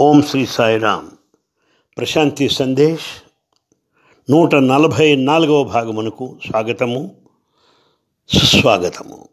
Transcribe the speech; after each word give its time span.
ఓం 0.00 0.22
శ్రీ 0.22 0.46
సాయిరామ్. 0.46 1.10
ప్రశాంతి 1.98 2.48
సందేశ్. 2.48 3.06
నూట 4.30 4.54
నలభై 4.54 5.16
నాలుగవ 5.16 5.64
భాగమునకు 5.64 6.38
స్వాగతము 6.46 7.16
సుస్వాగతము. 8.28 9.28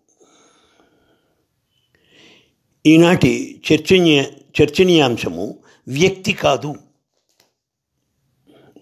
ఈనాటి 2.86 3.62
చర్చనీయ 3.71 4.23
చర్చనీయాంశము 4.62 5.59
వ్యక్తి 5.88 6.33
కాదు. 6.33 6.75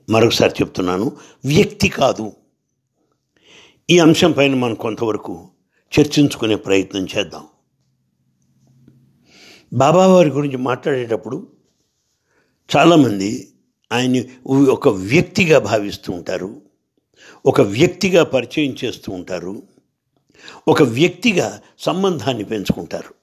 మరొకసారి 0.10 0.54
చెప్తున్నాను 0.62 1.18
వ్యక్తి 1.46 1.90
కాదు. 1.90 2.34
ఈ 3.90 4.00
అంశం 4.00 4.32
పైన 4.32 4.56
మనం 4.56 4.74
కొంతవరకు 4.74 5.48
చర్చించుకునే 6.00 6.56
ప్రయత్నం 6.56 7.08
చేద్దాం. 7.18 7.48
బాబావారి 9.74 10.30
గురించి 10.30 10.58
మాట్లాడేటప్పుడు 10.58 11.53
చాలామంది 12.76 13.54
ఆయన్ని 13.92 14.30
ఒక 14.48 14.88
వ్యక్తిగా 14.88 15.60
భావిస్తూ 15.60 16.14
ఉంటారు 16.14 16.62
ఒక 17.46 17.62
వ్యక్తిగా 17.62 18.24
పరిచయం 18.24 18.76
చేస్తూ 18.86 19.12
ఉంటారు 19.12 19.64
ఒక 20.68 20.84
వ్యక్తిగా 20.84 21.62
సంబంధాన్ని 21.80 22.44
పెంచుకుంటారు. 22.44 23.14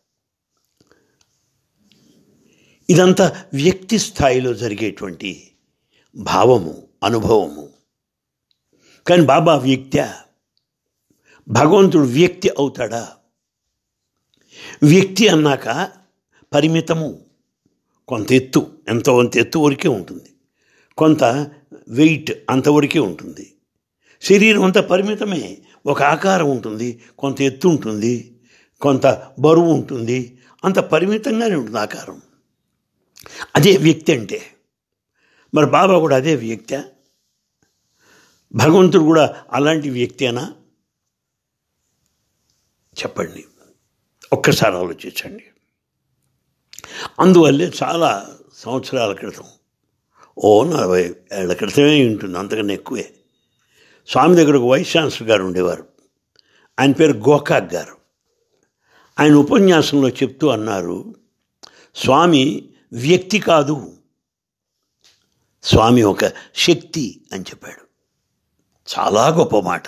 ఇదంతా 2.90 3.44
వ్యక్తి 3.54 3.98
స్థాయిలో 3.98 4.54
జరిగేటువంటి 4.54 5.50
భావము 6.16 6.88
అనుభవము. 7.04 7.68
కానీ 9.06 9.22
బాబా 9.22 9.56
వ్యక్త్యా? 9.56 10.14
భగవంతుడు 11.48 12.02
వ్యక్తి 12.02 12.48
అవుతాడా? 12.58 13.16
వ్యక్తి 14.82 15.28
అన్నాక 15.28 15.92
పరిమితము. 16.54 17.29
కొంత 18.10 18.32
ఎత్తు 18.32 18.78
ఎంత 18.88 19.10
కొంత 19.10 19.36
ఎత్తు 19.36 19.58
వరకే 19.58 19.88
ఉంటుంది. 19.88 20.32
కొంత 20.98 21.50
వెయిట్ 21.88 22.32
అంతవరకే 22.50 22.98
ఉంటుంది. 22.98 23.54
శరీరం 24.22 24.62
అంతా 24.62 24.80
పరిమితమే. 24.80 25.58
ఒక 25.86 26.02
ఆకారం 26.02 26.50
ఉంటుంది 26.50 27.00
కొంత 27.18 27.42
ఎత్తు 27.42 27.68
ఉంటుంది 27.68 28.40
కొంత 28.80 29.32
బరువు 29.38 29.72
ఉంటుంది 29.72 30.38
అంత 30.64 30.78
పరిమితంగానే 30.78 31.54
ఉంటుంది 31.54 31.78
ఆకారం. 31.78 32.22
అదే 33.56 33.76
వ్యక్తి 33.76 34.12
అంటే. 34.12 34.42
మరి 35.54 35.66
బాబా 35.66 35.98
కూడా 35.98 36.16
అదే 36.16 36.34
వ్యక్తి. 36.36 36.76
భగవంతుడు 38.54 39.02
కూడా 39.02 39.44
అలాంటి 39.52 39.90
వ్యక్తేనా? 39.90 40.54
చెప్పండి. 43.02 43.44
ఒక్కసారి 44.32 44.76
ఆలోచించండి. 44.76 45.44
అందువల్లే 47.20 47.72
చాలా 47.82 48.30
సంవత్సరాల 48.54 49.12
క్రితం 49.12 49.44
ఓ 50.38 50.64
నలభై 50.64 51.14
ఏళ్ళ 51.32 51.52
క్రితమే 51.52 52.08
ఉంటుంది 52.08 52.38
అంతకన్నా 52.38 52.74
ఎక్కువే. 52.74 53.14
స్వామి 54.08 54.36
దగ్గర 54.36 54.56
ఒక 54.56 54.64
వైస్ 54.64 54.96
ఛాన్సలర్ 54.96 55.30
గారు 55.30 55.44
ఉండేవారు. 55.44 55.86
ఆయన 56.80 56.92
పేరు 56.92 57.12
గోకాక్ 57.12 57.74
గారు. 57.74 57.96
ఆయన 59.20 59.34
ఉపన్యాసంలో 59.34 60.08
చెప్తూ 60.08 60.48
అన్నారు 60.48 61.14
స్వామి 61.96 62.68
వ్యక్తి 62.92 63.38
కాదు 63.38 63.92
స్వామి 65.62 66.02
ఒక 66.02 66.24
శక్తి 66.54 67.20
అని 67.32 67.42
చెప్పాడు. 67.42 67.90
చాలా 68.98 69.28
గొప్ప 69.28 69.58
మాట. 69.58 69.82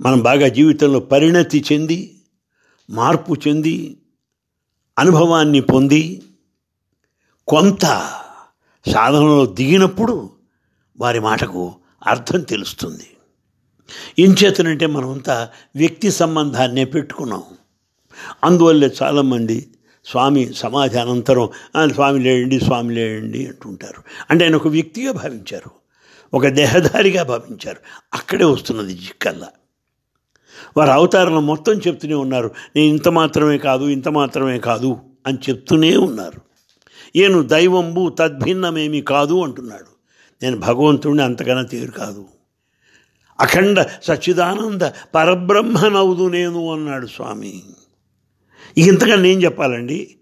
మనం 0.00 0.22
బాగా 0.22 0.48
జీవితంలో 0.48 1.00
పరిణతి 1.00 1.64
చెంది 1.72 2.22
మార్పు 2.90 3.36
చెంది 3.48 3.96
అనుభవాన్ని 4.98 5.60
పొంది 5.60 6.22
కొంత 7.48 7.82
సాధనలో 8.92 9.46
దిగినప్పుడు 9.46 10.30
వారి 11.00 11.20
మాటకు 11.20 11.74
అర్థం 12.06 12.40
తెలుస్తుంది. 12.40 13.16
ఇంచేతనంటే 14.18 14.86
మనమంతా 14.86 15.48
వ్యక్తి 15.76 16.10
సంబంధాన్నే 16.10 16.84
పెట్టుకున్నాం. 16.84 17.42
అందువల్లే 18.44 18.90
చాలామంది 19.02 19.68
స్వామి 20.04 20.54
సమాధి 20.54 20.98
అనంతరం 20.98 21.48
స్వామి 21.92 22.20
లేయండి 22.20 22.60
స్వామి 22.60 22.94
లేయండి 22.94 23.46
అంటుంటారు. 23.46 24.02
అంటే 24.30 24.44
ఆయన 24.44 24.56
ఒక 24.56 24.68
వ్యక్తిగా 24.68 25.12
భావించారు. 25.12 25.70
ఒక 26.34 26.46
దేహధారిగా 26.46 27.22
భావించారు. 27.22 27.76
అక్కడే 28.14 28.44
వస్తున్నది 28.44 28.94
జిక్కల్లా. 28.94 29.48
వారు 30.76 30.90
అవతారంలో 30.90 31.40
మొత్తం 31.40 31.72
చెప్తూనే 31.72 32.14
ఉన్నారు. 32.14 32.50
నేను 32.76 32.88
ఇంత 32.88 33.08
మాత్రమే 33.08 33.58
కాదు 33.58 33.84
ఇంత 33.84 34.08
మాత్రమే 34.08 34.58
కాదు 34.58 34.96
అని 35.26 35.38
చెప్తూనే 35.48 35.96
ఉన్నారు. 35.96 36.40
నేను 37.16 37.42
దైవంబు 37.42 38.08
తద్భిన్నమేమి 38.18 39.00
కాదు 39.00 39.42
అంటున్నాడు. 39.42 39.96
నేను 40.42 40.56
భగవంతుడిని 40.56 41.22
అంతకన్నా 41.22 41.62
తీరు 41.62 41.90
కాదు. 41.90 42.24
అఖండ 43.40 43.86
సచ్చిదానంద 44.02 44.82
పరబ్రహ్మనవుదు 45.14 46.28
నేను 46.28 46.72
అన్నాడు 46.72 47.06
స్వామి. 47.06 47.62
ఇంతగా 48.78 49.16
నేను 49.16 49.40
చెప్పాలండి? 49.40 50.16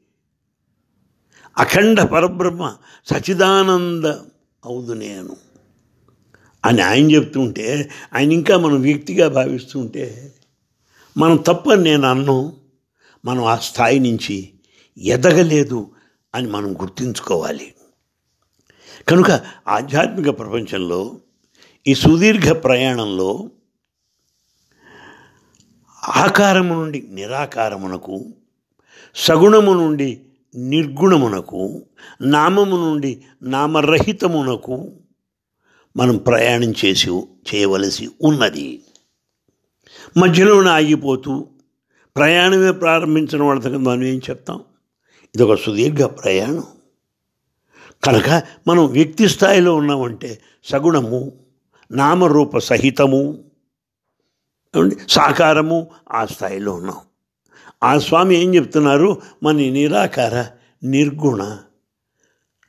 అఖండ 1.58 2.02
పరబ్రహ్మ 2.02 2.74
సచిదానంద 3.06 4.04
అవుదు 4.64 4.92
నేను 4.92 5.36
అని 6.64 6.82
ఆయన 6.82 7.10
చెప్తుంటే 7.10 7.90
ఆయన 8.14 8.32
ఇంకా 8.32 8.58
మనం 8.58 8.80
వ్యక్తిగా 8.80 9.28
భావిస్తుంటే 9.28 10.32
మనం 11.16 11.36
తప్పని 11.36 11.82
నేను 11.82 12.08
అన్నం 12.08 12.56
మనం 13.24 13.44
ఆ 13.44 13.56
స్థాయి 13.56 13.98
నుంచి 13.98 14.50
ఎదగలేదు 14.98 15.90
అని 16.34 16.48
మనం 16.48 16.74
గుర్తుంచుకోవాలి. 16.74 17.74
కనుక 19.08 19.30
ఆధ్యాత్మిక 19.68 20.38
ప్రపంచంలో 20.38 21.20
ఈ 21.86 21.94
సుదీర్ఘ 21.94 22.52
ప్రయాణంలో 22.52 23.50
ఆకారము 26.04 26.74
నుండి 26.74 27.06
నిరాకారమునకు 27.10 28.24
సగుణము 29.14 29.72
నుండి 29.72 30.20
నిర్గుణమునకు 30.56 31.84
నామము 32.22 32.76
నుండి 32.76 33.24
నామరహితమునకు 33.42 34.92
మనం 35.96 36.16
ప్రయాణం 36.16 36.72
చేసి 36.84 37.10
చేయవలసి 37.54 38.10
ఉన్నది. 38.22 38.82
మధ్యలోనే 40.16 40.70
ఆగిపోతూ 40.70 41.48
ప్రయాణమే 42.16 42.72
ప్రారంభించిన 42.72 43.42
వాళ్ళకి 43.42 43.68
మనం 43.68 44.04
ఏం 44.04 44.20
చెప్తాం? 44.30 44.64
ఇది 45.34 45.42
ఒక 45.42 45.60
సుదీర్ఘ 45.60 46.02
ప్రయాణం. 46.02 46.64
కనుక 48.04 48.42
మనం 48.68 48.86
వ్యక్తి 48.86 49.28
స్థాయిలో 49.28 49.76
ఉన్నామంటే 49.76 50.42
సగుణము 50.64 51.32
నామరూప 51.90 52.58
సహితము 52.58 53.44
సాకారము 55.08 55.90
ఆ 56.12 56.26
స్థాయిలో 56.26 56.72
ఉన్నాం. 56.72 56.96
ఆ 57.82 57.98
స్వామి 57.98 58.34
ఏం 58.34 58.54
చెప్తున్నారు? 58.54 59.22
మన 59.42 59.54
నిరాకార 59.54 60.46
నిర్గుణ 60.84 61.58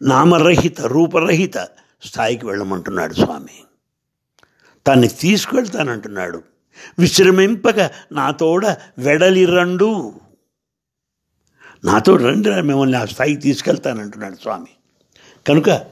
నామరహిత 0.01 0.81
రూపరహిత 0.81 1.57
స్థాయికి 2.03 2.45
వెళ్ళమంటున్నాడు 2.45 3.13
స్వామి. 3.13 3.63
తన్ని 4.87 5.07
తీసుకెళ్తానంటున్నాడు. 5.07 6.54
విశ్రమింపక 6.99 7.91
నాతోడ 8.11 8.65
వెడలి 8.97 9.45
రండు 9.45 10.13
నాతో 11.85 12.15
రండి 12.15 12.61
మిమ్మల్ని 12.61 12.97
ఆ 12.97 13.05
స్థాయికి 13.05 13.41
తీసుకెళ్తానంటున్నాడు 13.41 14.35
స్వామి. 14.35 14.67
కనుక 15.47 15.85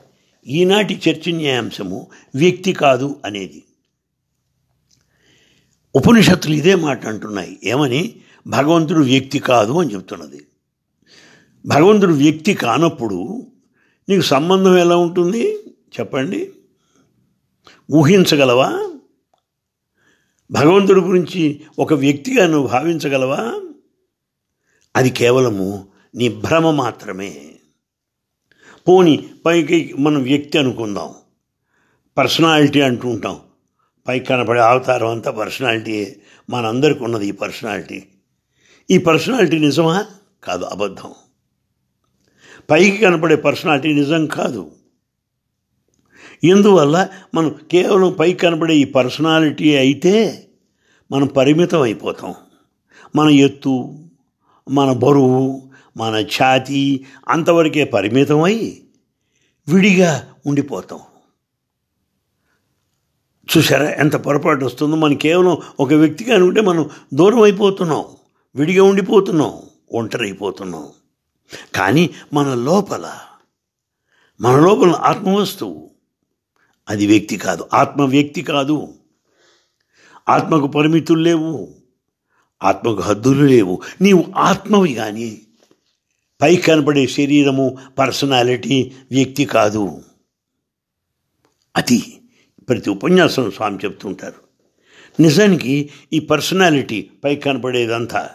ఈనాటి 0.47 1.01
చర్చనీయాంశము 1.09 2.07
వ్యక్తి 2.35 2.73
కాదు 2.73 3.21
అనేది. 3.25 3.63
ఉపనిషత్తులు 5.95 6.53
ఇదే 6.53 6.75
మాట 6.75 7.05
అంటున్నాయి 7.05 7.59
ఏమని? 7.63 8.15
భగవంతుడు 8.47 8.99
వ్యక్తి 8.99 9.39
కాదు 9.39 9.81
అని 9.81 9.93
చెప్తున్నది. 9.93 10.45
భగవంతుడు 11.65 12.13
వ్యక్తి 12.13 12.53
కానప్పుడు 12.53 13.47
నీకు 14.09 14.21
సంబంధం 14.21 14.77
ఎలా 14.77 14.95
ఉంటుంది? 14.95 15.57
చెప్పండి. 15.99 16.53
ఊహించగలవా? 17.91 18.92
భగవంతుడి 20.53 20.99
గురించి 20.99 21.61
ఒక 21.79 21.93
వ్యక్తిగా 21.93 22.47
నువ్వు 22.47 22.67
భావించగలవా? 22.67 23.61
అది 24.95 25.09
కేవలము 25.09 25.87
నీ 26.15 26.29
భ్రమ 26.29 26.71
మాత్రమే. 26.71 27.51
పోని 28.87 29.29
పైకి 29.45 29.95
మనం 29.99 30.21
వ్యక్తి 30.21 30.57
అనుకుందాం. 30.57 31.13
పర్సనాలిటీ 32.17 32.81
అంటూ 32.81 33.09
ఉంటాం. 33.09 33.39
పైకి 34.07 34.25
కనపడే 34.25 34.61
అవతారం 34.61 35.07
అంతా 35.07 35.31
పర్సనాలిటీయే. 35.31 36.19
మనందరికి 36.49 37.03
ఉన్నది 37.03 37.27
ఈ 37.27 37.31
పర్సనాలిటీ. 37.31 38.03
ఈ 38.91 38.97
పర్సనాలిటీ 38.97 39.59
నిజమా? 39.59 40.05
కాదు 40.43 40.63
అబద్ధం. 40.63 41.11
పైకి 42.69 42.97
కనపడే 42.97 43.35
పర్సనాలిటీ 43.35 43.93
నిజం 43.93 44.27
కాదు. 44.27 44.71
ఇందువల్ల 46.43 47.09
మనం 47.35 47.55
కేవలం 47.71 48.11
పై 48.11 48.33
కనపడే 48.33 48.77
ఈ 48.77 48.83
పర్సనాలిటీ 48.83 49.75
అయితే 49.75 50.47
మనం 51.11 51.27
పరిమితం 51.27 51.81
అయిపోతాం. 51.81 52.35
మన 53.15 53.29
ఎత్తు 53.29 53.99
మన 54.71 54.91
బరువు 54.91 55.69
మన 55.97 56.19
ఛాతి 56.19 57.05
అంతవరకే 57.29 57.83
పరిమితమై 57.83 58.81
విడిగా 59.67 60.33
ఉండిపోతాం. 60.45 60.99
చూసారా 63.57 63.89
ఎంత 63.89 64.15
పొరపాటు 64.15 64.65
వస్తుందో? 64.65 64.95
మనం 64.95 65.15
కేవలం 65.15 65.57
ఒక 65.79 65.93
వ్యక్తిగా 65.93 66.43
ఉంటే 66.43 66.61
మనం 66.61 66.89
దూరం 67.13 67.41
అయిపోతున్నాం 67.41 68.05
విడిగా 68.55 68.83
ఉండిపోతున్నాం 68.83 69.53
ఒంటరి 69.93 70.23
అయిపోతున్నాం. 70.23 70.87
కానీ 71.75 72.09
మన 72.33 72.53
లోపల 72.53 73.11
మన 74.41 74.59
లోపల 74.59 74.91
ఆత్మవస్తువు 74.91 75.92
అది 76.89 77.07
వ్యక్తి 77.07 77.37
కాదు. 77.37 77.69
ఆత్మ 77.73 78.01
వ్యక్తి 78.01 78.41
కాదు. 78.41 78.93
ఆత్మకు 80.29 80.67
పరిమితులు 80.67 81.19
లేవు. 81.19 81.75
ఆత్మకు 82.63 83.01
హద్దులు 83.01 83.45
లేవు. 83.45 83.81
నీవు 84.01 84.25
ఆత్మవి 84.37 84.93
కానీ 84.93 85.41
పై 86.41 86.55
కనపడే 86.55 87.07
శరీరము 87.07 87.77
పర్సనాలిటీ 87.99 88.91
వ్యక్తి 89.11 89.45
కాదు. 89.45 90.03
అది 91.75 92.03
ప్రతి 92.69 92.89
ఉపన్యాసం 92.89 93.51
స్వామి 93.51 93.77
చెప్తుంటారు. 93.77 94.43
నిజానికి 95.21 95.89
ఈ 96.13 96.19
పర్సనాలిటీ 96.19 97.09
పై 97.23 97.35
కనపడేదంతా 97.35 98.29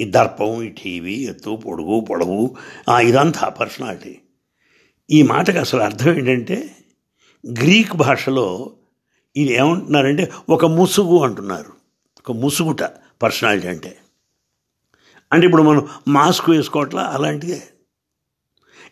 ఈ 0.00 0.04
దర్పం 0.04 0.62
ఈ 0.62 0.68
టీవీ 0.68 1.14
ఎత్తు 1.14 1.56
పొడుగు 1.56 2.00
పొడవు 2.00 2.56
ఇదంతా 3.02 3.48
పర్సనాలిటీ. 3.48 4.18
ఈ 5.10 5.22
మాటకు 5.22 5.58
అసలు 5.58 5.80
అర్థం 5.80 6.18
ఏంటంటే 6.18 6.76
గ్రీక్ 7.46 7.96
భాషలో 7.96 8.72
ఇది 9.36 9.52
ఏమంటున్నారంటే 9.52 10.32
ఒక 10.48 10.64
ముసుగు 10.64 11.18
అంటున్నారు. 11.18 11.72
ఒక 12.18 12.32
ముసుగుట 12.36 12.82
పర్సనాలిటీ 13.22 13.68
అంటే. 13.68 13.96
అంటే 15.32 15.46
ఇప్పుడు 15.46 15.62
మనం 15.62 15.88
మాస్క్ 16.08 16.50
వేసుకోవట్లా? 16.50 17.02
అలాంటిదే. 17.02 17.62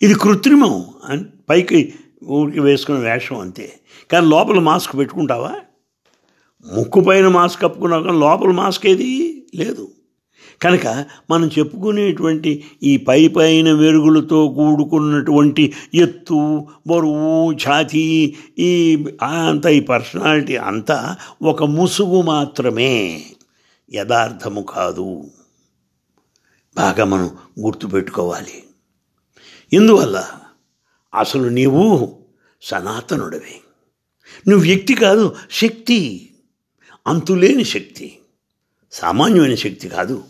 ఇది 0.03 0.15
కృత్రిమం. 0.15 0.85
అని 1.05 1.25
పైకి 1.49 1.95
ఊరికి 2.25 2.61
వేసుకునే 2.61 3.13
వేషం 3.13 3.39
అంతే. 3.39 3.81
కానీ 4.13 4.29
లోపల 4.29 4.59
మాస్క్ 4.59 4.97
పెట్టుకుంటావా? 4.97 5.61
ముక్కు 6.75 7.01
పైన 7.01 7.29
మాస్క్ 7.29 7.63
కప్పుకున్నావు 7.63 8.03
కానీ 8.03 8.19
లోపల 8.19 8.51
మాస్క్ 8.51 8.87
ఏది? 8.87 9.47
లేదు. 9.55 9.91
కనుక 10.63 11.05
మనం 11.31 11.51
చెప్పుకునేటువంటి 11.59 12.65
ఈ 12.83 12.97
పై 12.97 13.29
పైన 13.29 13.73
వెరుగులతో 13.73 14.49
కూడుకున్నటువంటి 14.49 15.75
ఎత్తు 15.95 16.67
బరువు 16.87 17.53
ఛాతీ 17.53 18.37
ఈ 18.59 18.97
అంత 19.23 19.67
ఈ 19.67 19.81
పర్సనాలిటీ 19.81 20.57
అంతా 20.57 21.17
ఒక 21.43 21.63
ముసుగు 21.63 22.23
మాత్రమే. 22.23 23.25
యథార్థము 23.95 24.61
కాదు. 24.61 25.31
బాగా 26.77 27.05
మనం 27.05 27.31
గుర్తుపెట్టుకోవాలి 27.61 28.65
ఇందువల్ల 29.73 30.27
అసలు 31.19 31.49
నీవు 31.49 32.17
సనాతనుడివి. 32.63 33.61
నువ్వు 34.49 34.67
వ్యక్తి 34.67 34.95
కాదు 34.95 35.37
శక్తి. 35.51 36.31
అంతులేని 37.07 37.65
శక్తి. 37.65 38.19
సామాన్యమైన 38.93 39.55
శక్తి 39.55 39.89
కాదు. 39.89 40.25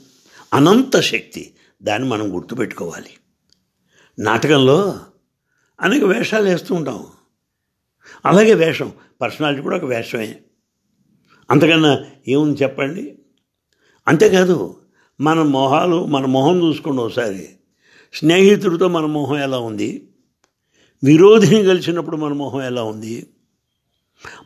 అనంత 0.55 1.01
శక్తి 1.01 1.55
దాన్ని 1.83 2.09
మనం 2.09 2.35
గుర్తుపెట్టుకోవాలి. 2.35 3.11
నాటకంలో 4.19 5.01
అనేక 5.81 6.05
వేషాలు 6.05 6.49
వేస్తూ 6.49 6.75
ఉంటాం. 6.75 7.07
అలాగే 8.27 8.55
వేషం 8.55 8.93
పర్సనాలిటీ 9.21 9.63
కూడా 9.63 9.77
ఒక 9.77 9.85
వేషమే. 9.85 10.41
అంతకన్నా 11.51 12.05
ఏముంది 12.29 12.63
చెప్పండి? 12.63 13.19
అంతేకాదు 14.09 14.77
మన 15.21 15.43
మొహాలు 15.43 16.07
మన 16.07 16.27
మొహం 16.27 16.63
చూసుకోండి 16.63 17.03
ఒకసారి. 17.03 17.49
స్నేహితుడితో 18.15 18.89
మన 18.89 19.05
మొహం 19.05 19.39
ఎలా 19.39 19.59
ఉంది? 19.59 20.09
విరోధిని 21.05 21.63
కలిసినప్పుడు 21.63 22.17
మన 22.17 22.33
మొహం 22.33 22.63
ఎలా 22.63 22.83
ఉంది? 22.83 23.27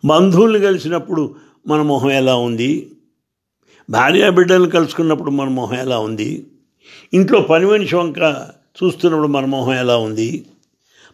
బంధువుల్ని 0.05 0.61
కలిసినప్పుడు 0.61 1.37
మన 1.67 1.83
మొహం 1.83 2.11
ఎలా 2.11 2.37
ఉంది? 2.37 2.97
భార్యా 3.91 4.31
బిడ్డలను 4.31 4.71
కలుసుకున్నప్పుడు 4.71 5.31
మన 5.31 5.49
మొహం 5.49 5.79
ఎలా 5.79 5.99
ఉంది? 5.99 6.47
ఇంట్లో 7.15 7.41
పని 7.41 7.67
మనిషి 7.67 7.97
వంక 7.97 8.19
చూస్తున్నప్పుడు 8.85 9.27
మన 9.27 9.45
మొహం 9.45 9.75
ఎలా 9.75 9.97
ఉంది? 9.97 10.47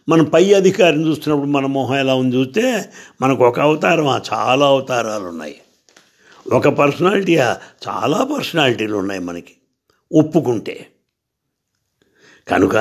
మన 0.09 0.21
పై 0.21 0.53
అధికారిని 0.53 1.07
చూస్తున్నప్పుడు 1.07 1.49
మన 1.49 1.65
మొహం 1.65 1.95
ఎలా 1.95 2.15
ఉంది? 2.15 2.35
చూస్తే 2.35 2.89
మనకు 3.21 3.47
ఒక 3.47 3.59
అవతారమా? 3.59 4.21
చాలా 4.33 4.67
అవతారాలు 4.67 5.23
ఉన్నాయి 5.23 5.61
ఒక 6.53 6.67
పర్సనాలిటీయా? 6.67 7.57
చాలా 7.89 8.23
పర్సనాలిటీలు 8.23 8.97
ఉన్నాయి 8.97 9.19
మనకి. 9.19 9.53
ఒప్పుకుంటే. 10.11 10.87
కనుక 12.47 12.73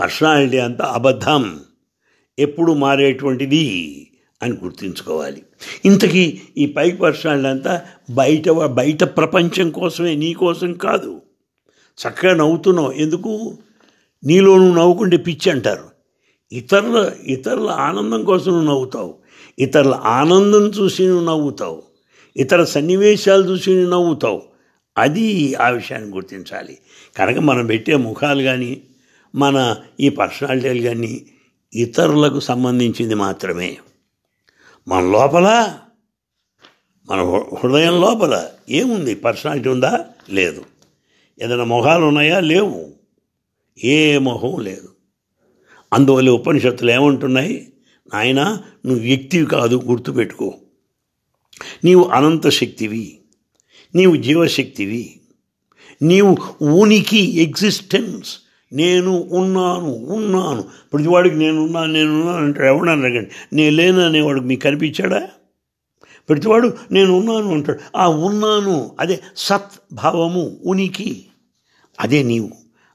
పర్సనాలిటీ 0.00 0.58
అంతా 0.58 0.84
అబద్ధం. 0.84 1.60
ఎప్పుడు 2.38 2.72
మారేటువంటిది? 2.72 4.08
అని 4.42 4.54
గుర్తుంచుకోవాలి. 4.64 5.42
ఇంతకీ 5.84 6.40
ఈ 6.58 6.66
పై 6.66 6.90
పర్సనాలిటీ 6.90 7.48
అంతా 7.48 7.82
బయట 8.10 8.50
బయట 8.50 9.04
ప్రపంచం 9.04 9.70
కోసమే 9.70 10.14
నీ 10.14 10.32
కోసం 10.32 10.72
కాదు. 10.72 11.20
చక్కగా 11.98 12.34
నవ్వుతున్నావు. 12.34 12.92
ఎందుకు? 12.92 13.58
నీలో 14.24 14.58
నువ్వు 14.58 14.74
నవ్వుకుంటే 14.74 15.16
పిచ్చి 15.16 15.52
అంటారు. 15.52 15.84
ఇతరుల 16.52 17.12
ఇతరుల 17.26 17.70
ఆనందం 17.70 18.24
కోసం 18.24 18.52
నువ్వు 18.52 18.68
నవ్వుతావు. 18.68 19.14
ఇతరుల 19.58 20.00
ఆనందం 20.04 20.62
చూసి 20.66 21.06
నువ్వు 21.06 21.26
నవ్వుతావు. 21.26 21.82
ఇతర 22.36 22.64
సన్నివేశాలు 22.64 23.50
చూసి 23.50 23.70
నువ్వు 23.70 23.90
నవ్వుతావు. 23.90 24.42
అది 24.98 25.54
ఆ 25.54 25.68
విషయాన్ని 25.68 26.10
గుర్తించాలి. 26.10 26.78
కనుక 27.16 27.38
మనం 27.38 27.66
పెట్టే 27.66 27.96
ముఖాలు 27.96 28.42
కానీ 28.42 28.82
మన 29.34 29.76
ఈ 30.00 30.08
పర్సనాలిటీలు 30.08 30.82
కానీ 30.82 31.26
ఇతరులకు 31.74 32.40
సంబంధించింది 32.40 33.14
మాత్రమే. 33.14 33.76
మన 34.88 35.04
లోపల 35.04 35.78
మన 37.10 37.22
హృ- 37.22 37.56
హృదయం 37.58 38.00
లోపల 38.00 38.50
ఏముంది? 38.70 39.14
పర్సనాలిటీ 39.14 39.68
ఉందా? 39.68 40.06
లేదు. 40.30 40.64
ఏదైనా 41.42 41.64
మొహాలు 41.64 42.04
ఉన్నాయా? 42.04 42.40
లేవు. 42.40 42.92
ఏ 43.84 44.18
మొహం 44.18 44.60
లేదు. 44.60 44.88
అందువల్ల 45.92 46.30
ఉపనిషత్తులు 46.30 46.90
ఏమంటున్నాయి? 46.90 47.72
నాయన 48.14 48.42
నువ్వు 48.86 49.02
వ్యక్తివి 49.02 49.46
కాదు 49.46 49.82
గుర్తుపెట్టుకో. 49.84 50.54
నీవు 51.84 52.04
అనంత 52.04 52.48
శక్తివి. 52.48 53.18
నీవు 53.94 54.16
జీవశక్తివి. 54.16 55.20
నీవు 56.02 56.64
ఉనికి 56.64 57.40
ఎగ్జిస్టెన్స్ 57.40 58.38
నేను 58.72 59.10
ఉన్నాను 59.10 59.88
ఉన్నాను. 59.88 60.64
ప్రతివాడికి 60.92 61.36
నేను 61.36 61.64
ఉన్నాను 61.64 61.92
నేను 61.92 62.20
ఉన్నాను 62.20 62.46
అంటాడు 62.46 62.66
ఎవడన్నా 62.66 63.08
అడగండి? 63.08 63.30
నేను 63.52 63.76
లేను 63.76 64.06
అనేవాడికి 64.06 64.46
మీకు 64.46 64.62
కనిపించాడా? 64.62 65.28
ప్రతివాడు 66.28 66.76
నేను 66.92 67.12
ఉన్నాను 67.12 67.52
అంటాడు. 67.52 67.78
ఆ 67.96 68.08
ఉన్నాను 68.08 68.96
అదే 69.00 69.20
సత్ 69.36 69.94
భావము 69.94 70.56
ఉనికి. 70.64 71.26
అదే 72.00 72.22
నీవు. 72.22 72.50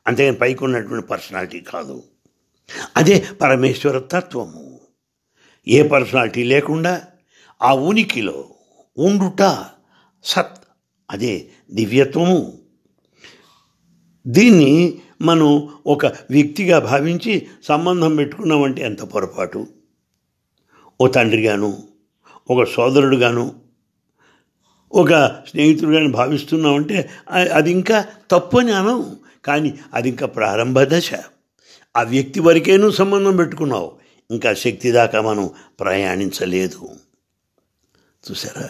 అంతేగాని 0.07 0.37
పైకి 0.37 0.63
ఉన్నటువంటి 0.63 1.07
పర్సనాలిటీ 1.07 1.59
కాదు. 1.59 2.03
అదే 2.97 3.25
పరమేశ్వర 3.41 3.99
తత్వము. 3.99 4.79
ఏ 5.67 5.87
పర్సనాలిటీ 5.87 6.43
లేకుండా 6.43 7.01
ఆ 7.61 7.73
ఉనికిలో 7.73 8.45
ఉండుట 8.97 9.65
సత్ 10.23 10.57
అదే 11.11 11.47
దివ్యత్వము. 11.71 12.53
దీన్ని 14.27 15.01
మనం 15.21 15.69
ఒక 15.87 16.05
వ్యక్తిగా 16.05 16.79
భావించి 16.79 17.47
సంబంధం 17.63 18.15
పెట్టుకున్నామంటే 18.15 18.81
ఎంత 18.81 19.01
పొరపాటు? 19.01 19.67
ఓ 21.01 21.07
తండ్రిగాను 21.07 21.83
ఒక 22.49 22.67
సోదరుడుగాను 22.69 23.55
ఒక 24.93 25.13
స్నేహితుడుగాను 25.49 26.11
భావిస్తున్నామంటే 26.11 27.09
అది 27.53 27.71
ఇంకా 27.71 28.05
తప్పు 28.31 28.57
అని 28.57 29.15
కానీ 29.45 29.79
అది 29.93 30.09
ఇంకా 30.09 30.25
ప్రారంభ 30.25 30.79
దశ. 30.79 31.11
ఆ 31.97 32.03
వ్యక్తి 32.03 32.39
వరకేనూ 32.39 32.91
సంబంధం 32.91 33.35
పెట్టుకున్నావు. 33.35 33.91
ఇంకా 34.31 34.53
శక్తి 34.53 34.91
దాకా 34.91 35.21
మనం 35.21 35.49
ప్రయాణించలేదు. 35.79 36.89
చూసారా? 38.31 38.69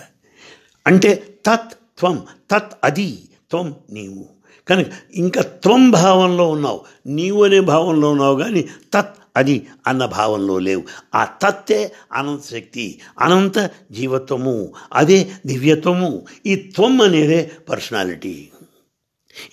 అంటే 0.88 1.40
తత్ 1.46 1.74
త్వం 2.00 2.26
తత్ 2.52 2.74
అది 2.84 3.30
త్వం 3.50 3.76
నీవు. 3.90 4.37
కనుక 4.70 4.88
ఇంకా 5.14 5.42
త్వం 5.42 5.92
భావంలో 5.92 6.50
ఉన్నావు. 6.50 6.82
నీవు 7.08 7.44
అనే 7.44 7.60
భావంలో 7.60 8.12
ఉన్నావు 8.12 8.40
కానీ 8.40 8.62
తత్ 8.94 9.18
అది 9.38 9.68
అన్న 9.88 10.06
భావంలో 10.06 10.60
లేవు. 10.60 10.84
ఆ 11.16 11.26
తత్తే 11.26 11.94
అనంత 12.14 12.44
శక్తి 12.44 13.02
అనంత 13.20 13.72
జీవత్వము 13.92 14.74
అదే 14.94 15.32
దివ్యత్వము. 15.46 16.26
ఈ 16.46 16.56
త్వం 16.56 17.02
అనేదే 17.02 17.52
పర్సనాలిటీ. 17.70 18.50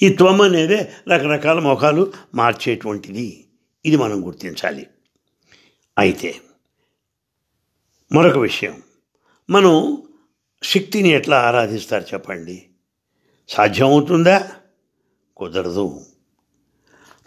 ఈ 0.02 0.09
త్వం 0.09 0.40
అనేదే 0.40 0.92
రకరకాల 1.12 1.59
ముఖాలు 1.59 2.12
మార్చేటువంటిది. 2.35 3.44
ఇది 3.87 3.97
మనం 3.97 4.26
గుర్తించాలి. 4.26 4.87
అయితే 5.99 6.35
మరొక 8.12 8.38
విషయం. 8.38 8.83
మనం 9.50 10.02
శక్తిని 10.62 11.09
ఎట్లా 11.09 11.40
ఆరాధిస్తారు 11.40 12.04
చెప్పండి? 12.14 12.62
సాధ్యమవుతుందా? 13.49 14.50
కుదరదు. 15.36 16.00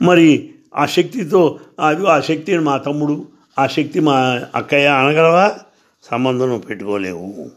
మరి 0.02 0.54
ఆ 0.76 0.86
శక్తితో 0.86 1.60
అది 1.80 2.08
ఆ 2.08 2.20
శక్తిని 2.20 2.60
మా 2.60 2.78
తమ్ముడు 2.78 3.28
ఆ 3.60 3.68
శక్తి 3.68 4.00
మా 4.00 4.42
అక్కయ్య 4.56 4.88
అనగలవా? 4.88 5.58
సంబంధం 6.04 6.60
పెట్టుకోలేవు. 6.60 7.52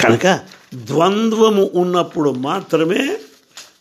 కనుక 0.00 0.40
ద్వంద్వము 0.74 1.70
ఉన్నప్పుడు 1.74 2.30
మాత్రమే 2.30 3.16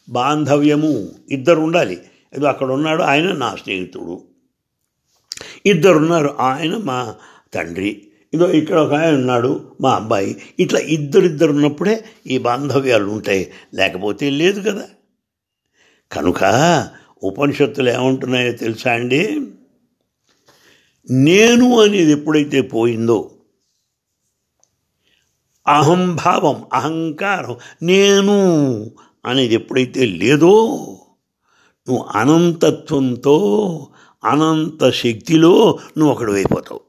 బాంధవ్యము 0.10 1.10
ఇద్దరు 1.30 1.62
ఉండాలి 1.62 2.02
ఇది 2.34 2.48
అక్కడ 2.48 2.72
ఉన్నాడు 2.72 3.04
ఆయన 3.04 3.32
నా 3.32 3.56
స్నేహితుడు. 3.56 4.22
ఇద్దరున్నారు 5.66 6.36
ఆయన 6.40 6.78
మా 6.78 7.16
తండ్రి. 7.54 8.09
ఇదో 8.34 8.52
ఇక్కడ 8.52 8.80
ఒక 8.80 8.94
ఆయన 8.94 9.14
ఉన్నాడు 9.14 9.72
మా 9.82 9.96
అబ్బాయి. 9.96 10.42
ఇట్లా 10.60 10.80
ఇద్దరిద్దరు 10.80 11.52
ఉన్నప్పుడే 11.52 12.06
ఈ 12.28 12.38
బాంధవ్యాలు 12.38 13.06
ఉంటాయి. 13.06 13.52
లేకపోతే 13.74 14.30
లేదు 14.30 14.70
కదా. 14.70 14.90
కనుక 16.12 16.44
ఉపనిషత్తులు 17.24 17.90
ఏమంటున్నాయో 17.90 18.52
తెలుసా 18.52 18.92
అండి? 18.92 19.42
నేను 21.12 21.80
అనేది 21.80 22.12
ఎప్పుడైతే 22.12 22.62
పోయిందో 22.62 23.32
అహంభావం 25.68 26.66
అహంకారం 26.74 27.58
నేను 27.84 28.36
అనేది 29.26 29.56
ఎప్పుడైతే 29.56 30.06
లేదో 30.06 30.78
నువ్వు 31.90 32.04
అనంతత్వంతో 32.04 33.38
అనంత 34.24 34.90
శక్తిలో 34.90 35.80
నువ్వు 35.98 36.16
ఒకడు 36.16 36.32
అయిపోతావు. 36.32 36.89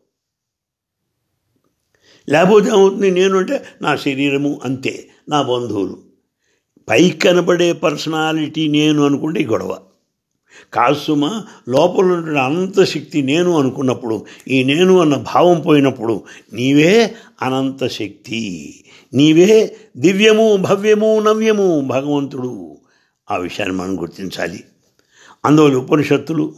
లేకపోతే 2.28 2.68
ఏమవుతుంది? 2.68 3.10
నేను 3.10 3.38
అంటే 3.38 3.64
నా 3.82 3.96
శరీరము 3.96 4.60
అంతే 4.64 5.08
నా 5.28 5.42
బంధువులు. 5.42 5.98
పైకి 6.88 7.18
కనబడే 7.18 7.72
పర్సనాలిటీ 7.72 8.68
నేను 8.68 9.04
అనుకుంటే 9.04 9.44
గొడవ. 9.44 9.78
కాసుమ 10.74 11.42
లోపల 11.68 12.04
ఉన్న 12.04 12.38
అనంత 12.38 12.84
శక్తి 12.84 13.22
నేను 13.22 13.58
అనుకున్నప్పుడు 13.58 14.26
ఈ 14.48 14.64
నేను 14.64 15.00
అన్న 15.00 15.14
భావం 15.14 15.60
పోయినప్పుడు 15.60 16.22
నీవే 16.52 17.14
అనంత 17.42 17.86
శక్తి. 17.86 18.84
నీవే 19.14 19.76
దివ్యము 19.96 20.56
భవ్యము 20.56 21.20
నవ్యము 21.20 21.80
భగవంతుడు. 21.80 22.76
ఆ 23.30 23.36
విషయాన్ని 23.36 23.76
మనం 23.76 24.00
గుర్తించాలి. 24.00 24.64
అందువల్ల 25.44 25.76
ఉపనిషత్తులు 25.76 26.54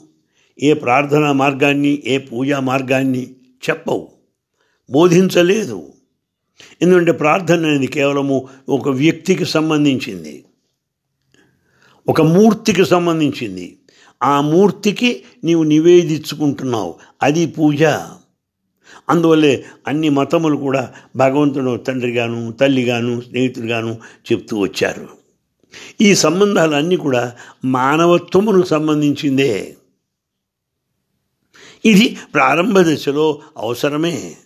ఏ 0.63 0.73
ప్రార్థనా 0.73 1.33
మార్గాన్ని 1.33 2.03
ఏ 2.07 2.19
పూజా 2.19 2.61
మార్గాన్ని 2.61 3.31
చెప్పవు. 3.71 4.12
బోధించలేదు. 4.93 5.93
ఎందుకంటే 6.83 7.13
ప్రార్థన 7.13 7.67
అనేది 7.67 7.87
కేవలము 7.87 8.49
ఒక 8.69 8.89
వ్యక్తికి 8.89 9.45
సంబంధించింది. 9.45 10.45
ఒక 12.09 12.21
మూర్తికి 12.21 12.85
సంబంధించింది. 12.85 13.79
ఆ 14.23 14.41
మూర్తికి 14.41 15.23
నీవు 15.45 15.63
నివేదించుకుంటున్నావు. 15.63 16.95
అది 17.23 17.47
పూజ. 17.47 17.83
అందువల్లే 19.11 19.65
అన్ని 19.87 20.09
మతములు 20.09 20.57
కూడా 20.57 20.95
భగవంతుడు 21.17 21.77
తండ్రిగాను 21.77 22.53
తల్లిగాను 22.53 23.21
స్నేహితుడిగాను 23.21 23.99
చెప్తూ 24.33 24.59
వచ్చారు. 24.59 25.09
ఈ 26.01 26.15
సంబంధాలన్నీ 26.15 26.97
కూడా 26.97 27.37
మానవత్వమునకు 27.65 28.67
సంబంధించిందే. 28.67 29.77
ఇది 31.85 32.17
ప్రారంభ 32.35 32.81
దశలో 32.81 33.41
అవసరమే. 33.57 34.37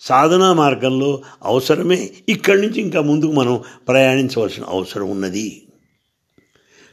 సాధనా 0.00 0.52
మార్గంలో 0.52 1.22
అవసరమే. 1.42 2.10
ఇక్కడి 2.28 2.60
నుంచి 2.60 2.80
ఇంకా 2.80 3.00
ముందుకు 3.00 3.32
మనం 3.32 3.60
ప్రయాణించవలసిన 3.88 4.64
అవసరం 4.64 5.10
ఉన్నది. 5.10 5.68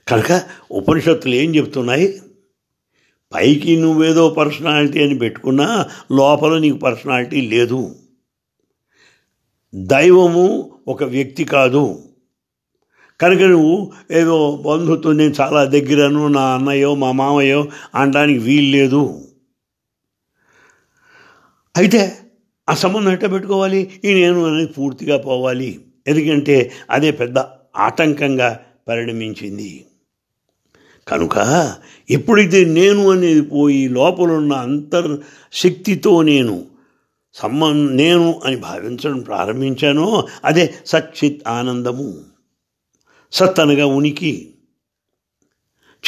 కనుక 0.07 0.43
ఉపనిషత్తులు 0.71 1.35
ఏం 1.35 1.55
చెప్తున్నాయి? 1.55 2.21
పైకి 3.33 3.75
నువ్వేదో 3.75 4.29
పర్సనాలిటీ 4.29 5.03
అని 5.03 5.17
పెట్టుకున్నా 5.17 5.85
లోపల 6.11 6.57
నీకు 6.57 6.77
పర్సనాలిటీ 6.77 7.41
లేదు. 7.41 7.95
దైవము 9.75 10.77
ఒక 10.87 11.03
వ్యక్తి 11.03 11.43
కాదు. 11.43 12.03
కనుక 13.21 13.39
నువ్వు 13.39 13.91
ఏదో 14.11 14.63
బంధుత్వం 14.65 15.17
నేను 15.17 15.33
చాలా 15.41 15.65
దగ్గరను 15.65 16.27
నా 16.27 16.55
అన్నయ్యో 16.55 16.95
మా 16.95 17.11
మామయ్యో 17.11 17.67
అనడానికి 17.95 18.39
వీలు 18.39 18.77
లేదు. 18.77 19.27
అయితే 21.77 22.17
ఆ 22.69 22.73
సంబంధం 22.73 23.11
ఎట్ట 23.11 23.25
పెట్టుకోవాలి? 23.31 24.01
ఈ 24.05 24.13
నేను 24.13 24.45
అనేది 24.45 24.67
పూర్తిగా 24.67 25.17
పోవాలి. 25.17 25.79
ఎందుకంటే 26.07 26.71
అదే 26.89 27.11
పెద్ద 27.11 27.37
ఆటంకంగా 27.77 28.59
పరిణమించింది. 28.87 29.85
కనుక 31.07 31.75
ఎప్పుడైతే 32.09 32.65
నేను 32.65 33.11
అనేది 33.11 33.41
పోయి 33.41 33.87
లోపల 33.87 34.31
ఉన్న 34.31 34.53
అంతర్ 34.53 35.17
శక్తితో 35.53 36.21
నేను 36.21 36.65
సంబం 37.33 37.97
నేను 37.97 38.41
అని 38.45 38.55
భావించడం 38.55 39.19
ప్రారంభించానో 39.19 40.27
అదే 40.45 40.73
సచ్చిత్ 40.85 41.41
ఆనందము. 41.47 42.17
సత్ 43.31 43.59
అనగా 43.59 43.85
ఉనికి. 43.85 44.53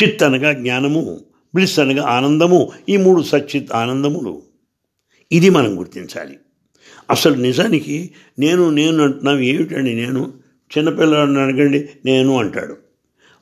చిత్ 0.04 0.24
అనగా 0.24 0.52
జ్ఞానము. 0.52 1.20
బ్లిస్ 1.56 1.80
అనగా 1.80 2.04
ఆనందము. 2.04 2.72
ఈ 2.90 2.98
మూడు 2.98 3.22
సచ్చిత్ 3.22 3.72
ఆనందములు. 3.72 4.42
ఇది 5.32 5.50
మనం 5.50 5.80
గుర్తించాలి. 5.80 6.38
అసలు 7.10 7.36
నిజానికి 7.36 8.10
నేను 8.40 8.70
నేను 8.70 9.04
అంటున్నాం 9.04 9.40
ఏమిటండి 9.40 9.94
నేను? 9.94 10.34
చిన్నపిల్లాడిని 10.78 11.40
అడగండి 11.40 11.90
నేను 12.06 12.40
అంటాడు. 12.40 12.78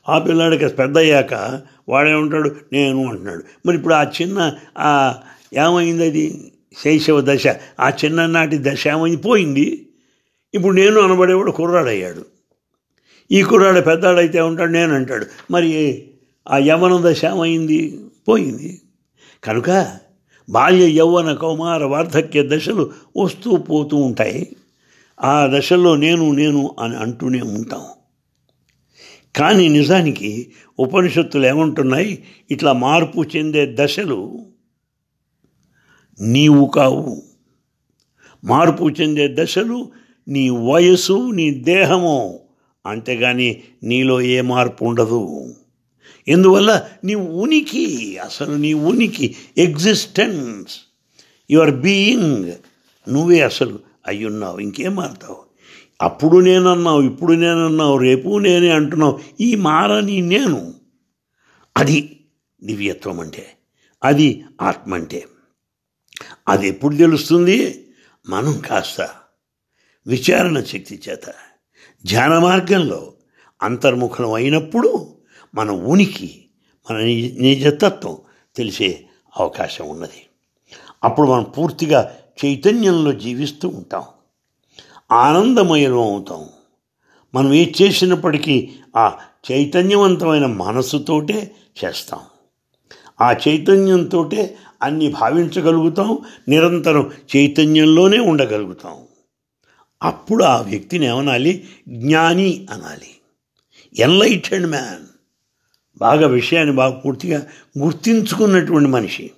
ఆ 0.10 0.20
పిల్లాడికి 0.20 0.68
పెద్ద 0.68 0.98
అయ్యాక 0.98 1.62
వాడేమంటాడు? 1.90 2.56
నేను 2.74 3.10
అంటున్నాడు. 3.10 3.44
మరి 3.66 3.78
ఇప్పుడు 3.78 3.94
ఆ 3.94 4.04
చిన్న 4.04 4.54
ఆ 4.78 5.16
ఏమైంది 5.54 6.06
అది 6.06 6.52
శైశవ 6.84 7.22
దశ. 7.22 7.48
ఆ 7.80 7.90
చిన్ననాటి 7.90 8.58
దశ 8.62 8.88
ఏమైంది? 8.88 9.18
పోయింది. 9.18 9.88
ఇప్పుడు 10.54 10.76
నేను 10.76 11.02
అనబడేవాడు 11.02 11.52
కుర్రాడయ్యాడు. 11.52 12.26
ఈ 13.32 13.44
కుర్రాడు 13.44 13.82
పెద్దాడైతే 13.82 14.42
ఉంటాడు 14.42 14.72
నేను 14.72 14.94
అంటాడు. 14.94 15.26
మరి 15.52 16.04
ఆ 16.50 16.58
యమనం 16.58 17.04
దశ 17.06 17.26
ఏమైంది? 17.26 18.00
పోయింది. 18.28 18.82
కనుక 19.44 19.70
బాల్య 20.50 20.88
యౌవన 20.88 21.34
కౌమార 21.34 21.84
వార్ధక్య 21.84 22.58
దశలు 22.58 22.92
వస్తూ 23.18 23.58
పోతూ 23.58 23.98
ఉంటాయి. 23.98 24.56
ఆ 25.24 25.48
దశల్లో 25.48 25.96
నేను 25.96 26.32
నేను 26.32 26.76
అని 26.80 26.96
అంటూనే 26.96 27.42
ఉంటాం. 27.42 27.82
కానీ 29.36 29.68
నిజానికి 29.68 30.52
ఉపనిషత్తులు 30.80 31.46
ఏమంటున్నాయి? 31.46 32.24
ఇట్లా 32.52 32.74
మార్పు 32.74 33.24
చెందే 33.36 33.76
దశలు 33.80 34.46
నీవు 36.22 36.66
కావు. 36.66 37.24
మార్పు 38.44 38.90
చెందే 38.90 39.36
దశలు 39.40 39.88
నీ 40.28 40.50
వయసు 40.50 41.32
నీ 41.32 41.52
దేహము. 41.52 42.40
అంతేగాని 42.86 43.64
నీలో 43.84 44.22
ఏ 44.22 44.42
మార్పు 44.42 44.86
ఉండదు. 44.86 45.56
ఎందువల్ల 46.28 46.88
నీ 47.04 47.16
ఉనికి 47.16 48.18
అసలు 48.18 48.56
నీ 48.56 48.74
ఉనికి 48.74 49.36
ఎగ్జిస్టెన్స్ 49.58 50.80
యువర్ 51.52 51.72
బీయింగ్ 51.72 52.54
నువ్వే 53.10 53.42
అసలు 53.42 53.80
అయ్యున్నావు 54.08 54.60
ఇంకేం 54.60 54.96
మారుతావు? 54.96 55.46
అప్పుడు 56.02 56.38
నేనన్నావు 56.38 57.02
ఇప్పుడు 57.02 57.34
నేనన్నావు 57.34 57.98
రేపు 57.98 58.40
నేనే 58.40 58.70
అంటున్నావు 58.70 59.20
ఈ 59.42 59.56
మారని 59.56 60.22
నేను. 60.22 60.74
అది 61.78 62.20
దివ్యత్వం 62.64 63.20
అంటే 63.20 63.48
అది 64.04 64.46
ఆత్మ 64.62 64.94
అంటే. 64.94 65.26
అది 66.50 66.68
ఎప్పుడు 66.68 66.96
తెలుస్తుంది? 66.96 67.88
మనం 68.30 68.60
కాస్త 68.60 69.10
విచారణ 70.08 70.60
శక్తి 70.60 71.02
చేత. 71.10 71.34
ధ్యాన 72.06 72.40
మార్గంలో 72.40 73.14
అంతర్ముఖం 73.62 74.34
అయినప్పుడు 74.34 75.16
మన 75.56 75.72
ఉనికి 75.72 76.46
మన 76.92 76.98
నిజతత్వం 76.98 78.18
తెలిసే 78.56 79.06
అవకాశం 79.38 79.90
ఉన్నది. 79.90 80.26
అప్పుడు 81.04 81.28
మనం 81.28 81.44
పూర్తిగా 81.44 82.16
చైతన్యంలో 82.46 83.12
జీవిస్తూ 83.12 83.68
ఉంటాం. 83.68 84.04
ఆనందమయం 85.12 86.00
అవుతాం. 86.00 86.46
మనం 87.36 87.54
ఏ 87.54 87.72
చేసినప్పటికీ 87.82 88.70
ఆ 88.98 89.18
చైతన్యవంతమైన 89.52 90.46
మనసుతోటే 90.46 91.56
చేస్తాం. 91.86 92.20
ఆ 93.22 93.32
చైతన్యంతో 93.32 94.32
అన్ని 94.84 95.08
భావించగలుగుతాం 95.08 96.20
నిరంతరం 96.48 97.12
చైతన్యంలోనే 97.36 98.20
ఉండగలుగుతాం. 98.20 98.98
అప్పుడు 100.04 100.44
ఆ 100.44 100.62
వ్యక్తిని 100.62 101.06
ఏమనాలి? 101.06 101.68
జ్ఞాని 101.90 102.68
అనాలి. 102.72 103.16
ఎన్లైటెడ్ 104.00 104.66
మ్యాన్ 104.66 105.15
బాగా 105.98 106.28
విషయాన్ని 106.28 106.74
బాగా 106.74 107.00
పూర్తిగా 107.00 107.48
గుర్తించుకున్నటువంటి 107.80 108.88
మనిషి. 108.88 109.32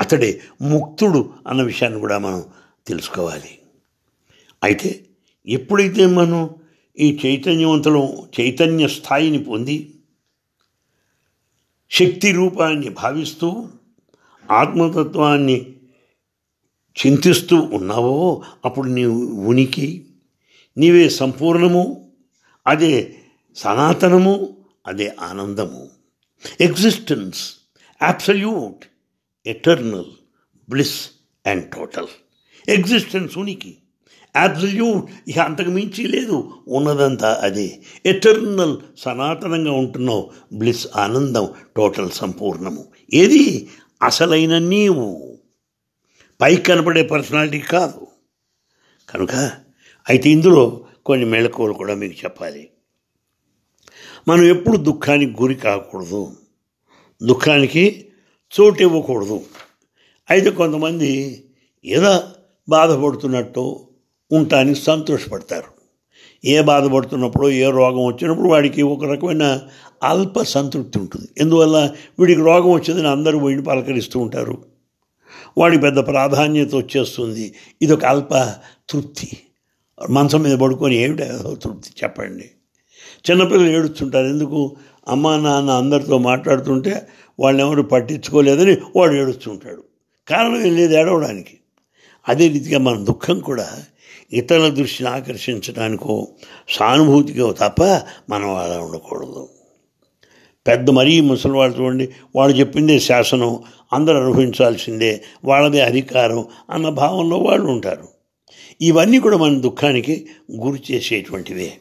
అతడే 0.00 0.40
ముక్తుడు 0.62 1.34
అన్న 1.46 1.62
విషయాన్ని 1.62 2.00
కూడా 2.00 2.18
మనం 2.18 2.44
తెలుసుకోవాలి. 2.86 3.58
అయితే 4.64 5.06
ఎప్పుడైతే 5.46 6.06
మనం 6.06 6.50
ఈ 6.98 7.20
చైతన్యవంతులం 7.26 8.26
చైతన్య 8.40 8.88
స్థాయిని 8.88 9.38
పొంది 9.38 9.90
శక్తి 11.90 12.32
రూపాన్ని 12.32 12.88
భావిస్తూ 12.88 13.68
ఆత్మతత్వాన్ని 14.50 15.66
చింతిస్తూ 17.06 17.56
ఉన్నావో 17.72 18.42
అప్పుడు 18.64 18.88
నీవు 18.88 19.46
ఉనికి 19.48 20.04
నీవే 20.78 21.08
సంపూర్ణము 21.08 22.10
అదే 22.66 23.16
సనాతనము 23.56 24.53
అదే 24.86 25.16
ఆనందము. 25.20 25.90
Existence 26.60 27.54
absolute 28.02 28.84
eternal 29.48 30.04
bliss 30.68 31.10
and 31.46 31.70
total 31.70 32.06
existence 32.68 33.38
ఉనికి. 33.38 33.76
అబ్సల్యూట్ 34.36 35.30
ఇక 35.30 35.38
అంతకు 35.38 35.70
మించి 35.70 36.06
లేదు. 36.06 36.52
ఉన్నదంతా 36.68 37.40
అదే. 37.42 37.82
ఎటర్నల్ 38.06 38.78
సనాతనంగా 38.98 39.72
ఉంటున్నావు. 39.72 40.30
బ్లిస్ 40.52 40.86
ఆనందం 40.96 41.48
టోటల్ 41.76 42.10
సంపూర్ణము. 42.10 42.84
ఏది? 43.14 43.68
అసలైన 44.02 44.58
నీవు. 44.58 45.38
పైకి 46.40 46.62
కనపడే 46.62 47.02
పర్సనాలిటీ 47.02 47.58
కాదు. 47.58 48.06
కనుక 49.10 49.34
అయితే 50.08 50.30
ఇందులో 50.30 50.86
కొన్ని 51.06 51.26
మెళకువలు 51.26 51.72
కూడా 51.72 51.94
మీకు 51.94 52.24
చెప్పాలి. 52.24 52.70
మనం 54.28 54.44
ఎప్పుడు 54.44 54.76
దుఃఖానికి 54.76 55.42
గురి 55.42 55.54
కాకూడదు. 55.54 56.32
దుఃఖానికి 57.26 58.06
చోటు 58.60 58.82
ఇవ్వకూడదు. 58.82 59.40
అయితే 60.30 60.50
కొంతమంది 60.50 61.42
ఏదో 61.84 62.20
బాధపడుతున్నట్టు 62.68 63.88
ఉండటానికి 64.32 64.80
సంతోషపడతారు. 64.80 65.74
ఏ 66.44 66.60
బాధపడుతున్నప్పుడు 66.60 67.50
ఏ 67.50 67.70
రోగం 67.70 68.04
వచ్చినప్పుడు 68.04 68.48
వాడికి 68.48 68.82
ఒక 68.82 69.04
రకమైన 69.04 69.60
అల్ప 70.02 70.42
సంతృప్తి 70.42 70.98
ఉంటుంది. 70.98 71.28
ఎందువల్ల? 71.38 71.94
వీడికి 72.18 72.40
రోగం 72.40 72.70
వచ్చిందని 72.70 73.08
అందరూ 73.08 73.38
వీడిని 73.38 73.66
పలకరిస్తూ 73.66 74.20
ఉంటారు. 74.20 74.64
వాడికి 75.58 75.82
పెద్ద 75.82 76.06
ప్రాధాన్యత 76.06 76.74
వచ్చేస్తుంది. 76.74 77.54
ఇది 77.82 77.92
ఒక 77.92 78.04
అల్ప 78.04 78.34
తృప్తి. 78.88 79.40
మంచం 80.10 80.42
మీద 80.42 80.58
పడుకొని 80.58 80.94
ఏమిటి 80.94 81.22
తృప్తి? 81.54 81.90
చెప్పండి. 82.04 82.50
చిన్నపిల్లలు 83.30 83.70
ఏడుస్తుంటారు. 83.70 84.26
ఎందుకు? 84.26 84.76
అమ్మ 85.08 85.36
నాన్న 85.36 85.70
అందరితో 85.70 86.18
మాట్లాడుతుంటే 86.18 87.08
వాళ్ళని 87.40 87.66
ఎవరు 87.66 87.82
పట్టించుకోలేదని 87.82 88.76
వాడు 88.96 89.14
ఏడుస్తుంటాడు. 89.14 89.84
కారణం 90.28 90.66
ఏం 90.66 90.76
లేదు 90.76 90.94
ఏడవడానికి. 90.94 91.56
అదే 92.28 92.48
రీతిగా 92.48 92.78
మన 92.78 93.04
దుఃఖం 93.04 93.40
కూడా 93.40 93.68
ఇతరుల 94.32 94.68
దృష్టిని 94.68 95.10
ఆకర్షించడానికో 95.10 96.28
సానుభూతికో 96.68 97.52
తప్ప 97.52 97.82
మనం 98.30 98.54
అలా 98.54 98.78
ఉండకూడదు. 98.80 99.48
పెద్ద 100.66 100.90
మరీ 100.90 101.20
ముసలివాళ్ళు 101.20 101.80
చూడండి 101.80 102.08
వాళ్ళు 102.36 102.58
చెప్పిందే 102.58 102.98
శాసనం 102.98 103.58
అందరూ 103.92 104.16
అనుభవించాల్సిందే 104.20 105.22
వాళ్ళదే 105.44 105.80
అధికారం 105.80 106.44
అన్న 106.70 106.88
భావంలో 106.88 107.36
వాళ్ళు 107.36 107.66
ఉంటారు. 107.66 108.08
ఇవన్నీ 108.80 109.18
కూడా 109.18 109.36
మన 109.36 109.60
దుఃఖానికి 109.60 110.26
గురి 110.64 110.82
చేసేటువంటివే. 110.90 111.72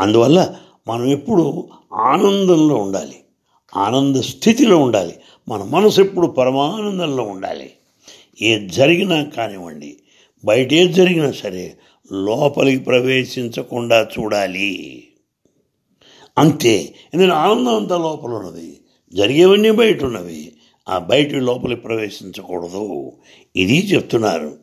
అందువల్ల 0.00 0.54
మనం 0.88 1.04
ఎప్పుడు 1.04 1.68
ఆనందంలో 1.94 2.74
ఉండాలి. 2.74 3.16
ఆనంద 3.76 4.16
స్థితిలో 4.16 4.78
ఉండాలి. 4.78 5.14
మన 5.48 5.62
మనసు 5.62 6.00
ఎప్పుడు 6.00 6.26
పరమానందంలో 6.26 7.24
ఉండాలి. 7.24 7.70
ఏది 8.42 8.68
జరిగినా 8.68 9.24
కానివ్వండి 9.24 9.96
బయట 10.44 10.72
ఏది 10.72 10.92
జరిగినా 10.92 11.32
సరే 11.32 11.76
లోపలికి 12.12 12.84
ప్రవేశించకుండా 12.84 14.02
చూడాలి. 14.02 15.04
అంతే. 16.38 16.94
ఎందుకంటే 17.14 17.34
ఆనందం 17.34 17.76
అంతా 17.76 17.96
లోపల 17.96 18.30
ఉన్నది. 18.30 18.80
జరిగేవన్నీ 19.12 19.70
బయట 19.70 20.04
ఉన్నవి. 20.04 20.52
ఆ 20.88 20.98
బయట 20.98 21.34
లోపలికి 21.34 21.80
ప్రవేశించకూడదు. 21.80 23.12
ఇది 23.56 23.86
చెప్తున్నారు. 23.86 24.56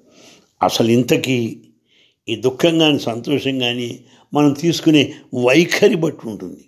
అసలు 0.64 0.92
ఇంతకీ 0.92 1.62
ఈ 2.30 2.36
దుఃఖం 2.36 2.80
కానీ 2.80 3.00
సంతోషం 3.00 3.60
కానీ 3.60 4.00
మనం 4.36 4.54
తీసుకునే 4.54 5.14
వైఖరి 5.46 5.96
బట్టి 5.96 6.30
ఉంటుంది. 6.30 6.66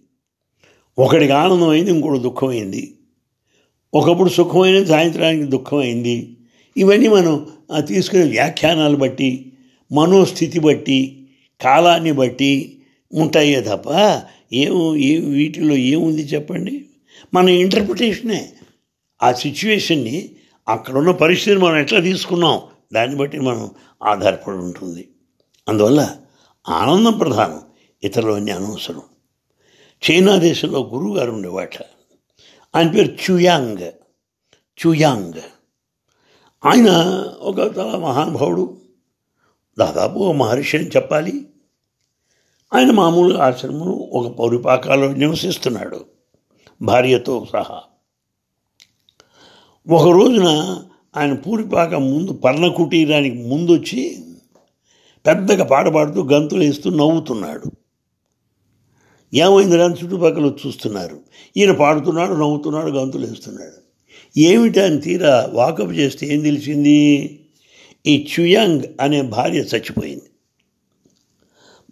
ఒకడికి 1.00 1.32
ఆనందం 1.32 1.70
అయింది 1.70 1.92
ఇంకోటి 1.92 2.20
దుఃఖమైంది. 2.20 2.94
ఒకప్పుడు 3.94 4.30
సుఖమైనది 4.30 4.86
సాయంత్రానికి 4.86 5.44
దుఃఖమైంది. 5.44 6.38
ఇవన్నీ 6.78 7.08
మనం 7.08 7.48
తీసుకునే 7.80 8.24
వ్యాఖ్యానాలు 8.24 8.96
బట్టి 8.96 9.54
మనోస్థితి 9.92 10.60
బట్టి 10.60 11.28
కాలాన్ని 11.62 12.12
బట్టి 12.12 12.82
ఉంటాయే 13.14 13.62
తప్ప 13.62 14.22
ఏం 14.54 14.96
ఏ 14.96 15.18
వీటిలో 15.18 15.76
ఏముంది 15.76 16.22
చెప్పండి? 16.22 16.86
మన 17.34 17.50
ఇంటర్ప్రిటేషనే. 17.50 18.50
ఆ 19.24 19.32
సిచ్యువేషన్ని 19.32 20.30
అక్కడున్న 20.68 21.12
పరిస్థితిని 21.12 21.66
మనం 21.66 21.78
ఎట్లా 21.78 22.00
తీసుకున్నాం? 22.00 22.62
దాన్ని 22.94 23.18
బట్టి 23.18 23.40
మనం 23.40 23.70
ఆధారపడి 24.04 24.58
ఉంటుంది. 24.58 25.08
అందువల్ల 25.70 26.16
ఆనందం 26.70 27.18
ప్రధానం. 27.18 27.62
ఇతరులన్నీ 28.04 28.52
అనవసరం. 28.52 29.02
చైనా 30.12 30.36
దేశంలో 30.36 30.90
గురువు 30.94 31.18
గారు 31.18 31.32
ఉండేవాట. 31.32 31.76
ఆయన 32.76 32.92
పేరు 32.92 33.32
చుయాంగ్. 33.32 33.92
చుయాంగ్. 34.88 35.42
ఆయన 36.66 36.90
ఒక 37.40 37.60
చాలా 37.60 37.98
మహానుభావుడు 37.98 38.78
దాదాపు 39.80 40.20
ఒక 40.20 40.36
మహర్షి 40.36 40.78
అని 40.78 40.88
చెప్పాలి. 40.88 41.48
ఆయన 42.74 42.92
మామూలుగా 42.92 43.46
ఆశ్రమం 43.46 43.90
ఒక 43.92 44.38
పౌరిపాకాలో 44.40 45.14
నివసిస్తున్నాడు. 45.14 46.06
భార్యతో 46.82 47.46
సహా. 47.54 47.82
ఒక 49.92 50.08
రోజున 50.08 50.82
ఆయన 51.18 51.34
పూరిపాక 51.34 51.94
ముందు 51.94 52.34
పర్ణ 52.34 52.68
కుటీరానికి 52.68 53.48
ముందు 53.48 53.72
వచ్చి 53.72 54.24
పెద్దగా 55.28 55.64
పాట 55.64 55.88
పాడుతూ 55.88 56.24
గంతులు 56.24 56.60
వేస్తూ 56.60 56.90
నవ్వుతున్నాడు. 56.90 57.72
ఏమైంది 59.34 59.84
అని 59.84 59.94
చుట్టుపక్కల 59.94 60.52
చూస్తున్నారు. 60.68 61.20
ఈయన 61.58 61.72
పాడుతున్నాడు 61.72 62.34
నవ్వుతున్నాడు 62.34 62.88
గంతులు 62.88 63.28
వేస్తున్నాడు. 63.28 63.88
ఏమిటి 64.40 64.80
అని 64.80 65.02
తీరా 65.02 65.50
వాకప్ 65.54 65.94
చేస్తే 65.94 66.28
ఏం 66.28 66.40
తెలిసింది? 66.40 67.40
ఈ 68.08 68.28
చుయాంగ్ 68.40 68.82
అనే 69.02 69.22
భార్య 69.22 69.60
చచ్చిపోయింది. 69.60 70.24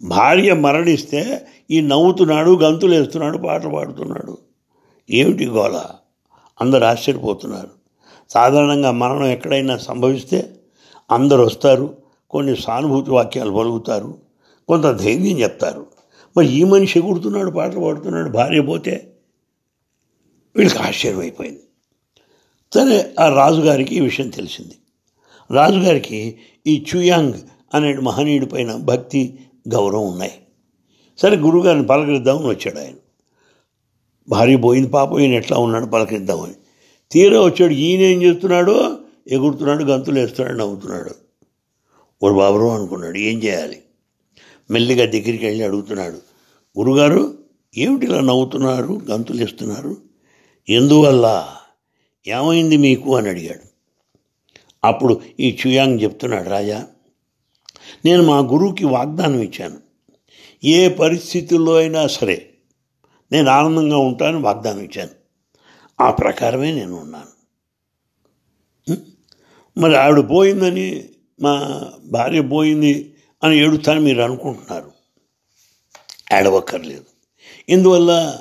భార్య 0.02 0.54
మరణిస్తే 0.54 1.46
ఈ 1.70 1.80
నవ్వుతున్నాడు 1.80 2.56
గంతులు 2.56 2.94
వేస్తున్నాడు 2.94 3.38
పాటలు 3.38 3.70
పాడుతున్నాడు. 3.70 4.38
ఏమిటి 5.10 5.46
గోల? 5.46 5.80
అందరు 6.60 6.84
ఆశ్చర్యపోతున్నారు. 6.84 7.70
సాధారణంగా 8.30 8.90
మరణం 8.90 9.26
ఎక్కడైనా 9.26 9.76
సంభవిస్తే 9.76 10.60
అందరు 11.10 11.42
వస్తారు 11.42 12.05
కొన్ని 12.30 12.56
సానుభూతి 12.56 13.10
వాక్యాలు 13.10 13.50
పలుకుతారు 13.50 14.18
కొంత 14.68 14.84
ధైర్యం 14.84 15.38
చెప్తారు. 15.38 15.86
మరి 16.36 16.46
ఈ 16.46 16.64
మనిషి 16.64 16.98
ఎగుడుతున్నాడు 16.98 17.50
పాటలు 17.50 17.80
పాడుతున్నాడు 17.80 18.30
భార్య 18.30 18.60
పోతే 18.60 19.12
వీళ్ళకి 20.56 20.78
ఆశ్చర్యం 20.78 21.20
అయిపోయింది. 21.20 21.62
సరే 22.74 23.14
ఆ 23.20 23.28
రాజుగారికి 23.28 23.94
ఈ 23.94 24.00
విషయం 24.00 24.28
తెలిసింది. 24.28 24.74
రాజుగారికి 25.54 26.38
ఈ 26.66 26.84
చుయాంగ్ 26.96 27.34
అనే 27.74 27.94
మహనీయుడి 27.94 28.46
పైన 28.46 28.76
భక్తి 28.76 29.38
గౌరవం 29.68 30.08
ఉన్నాయి. 30.08 30.32
సరే 31.18 31.36
గురుగారిని 31.36 31.86
పలకరిద్దామని 31.86 32.46
వచ్చాడు 32.46 32.78
ఆయన. 32.78 32.94
భార్య 34.28 34.56
పోయింది 34.56 34.88
పాప 34.88 35.18
ఈయన 35.18 35.32
ఎట్లా 35.32 35.58
ఉన్నాడు 35.58 35.86
పలకరిద్దామని. 35.86 36.54
తీరా 37.12 37.40
వచ్చాడు 37.40 37.72
ఈయన 37.72 38.00
ఏం 38.00 38.22
చేస్తున్నాడో 38.22 38.98
ఎగురుతున్నాడు 39.28 39.84
గంతులు 39.84 40.20
వేస్తున్నాడు 40.20 40.58
నవ్వుతున్నాడు. 40.58 41.25
వాడు 42.22 42.34
బాబరు 42.34 42.66
అనుకున్నాడు 42.66 43.18
ఏం 43.18 43.42
చేయాలి? 43.42 43.82
మెల్లిగా 44.70 45.04
దగ్గరికి 45.04 45.46
వెళ్ళి 45.46 45.64
అడుగుతున్నాడు 45.64 46.16
గురుగారు 46.78 47.38
ఏమిటి 47.76 48.06
ఇలా 48.06 48.20
నవ్వుతున్నారు 48.20 49.00
గంతులు 49.10 49.44
ఇస్తున్నారు 49.44 49.96
ఎందువల్ల? 50.68 51.56
ఏమైంది 52.26 52.76
మీకు? 52.76 53.16
అని 53.16 53.28
అడిగాడు. 53.28 53.66
అప్పుడు 54.84 55.20
ఈ 55.40 55.58
చుయాంగ్ 55.66 56.00
చెప్తున్నాడు 56.02 56.48
రాజా 56.48 56.86
నేను 58.04 58.22
మా 58.22 58.38
గురువుకి 58.38 58.86
వాగ్దానం 58.86 59.40
ఇచ్చాను. 59.40 59.78
ఏ 60.64 60.88
పరిస్థితుల్లో 60.88 61.74
అయినా 61.74 62.06
సరే 62.06 62.50
నేను 63.32 63.50
ఆనందంగా 63.50 63.96
ఉంటానని 63.96 64.42
వాగ్దానం 64.42 64.80
ఇచ్చాను. 64.80 65.10
ఆ 66.00 66.10
ప్రకారమే 66.10 66.72
నేను 66.72 67.00
ఉన్నాను. 67.00 67.36
మరి 69.80 69.96
ఆవిడ 69.96 70.30
పోయిందని 70.30 71.08
మా 71.40 71.82
భార్య 72.04 72.40
పోయింది 72.40 73.14
అని 73.44 73.56
ఏడుతాను 73.56 74.00
మీరు 74.00 74.22
అనుకుంటున్నారు. 74.22 74.92
ఏడవక్కర్లేదు. 76.32 77.04
ఇందువల్ల 77.68 78.38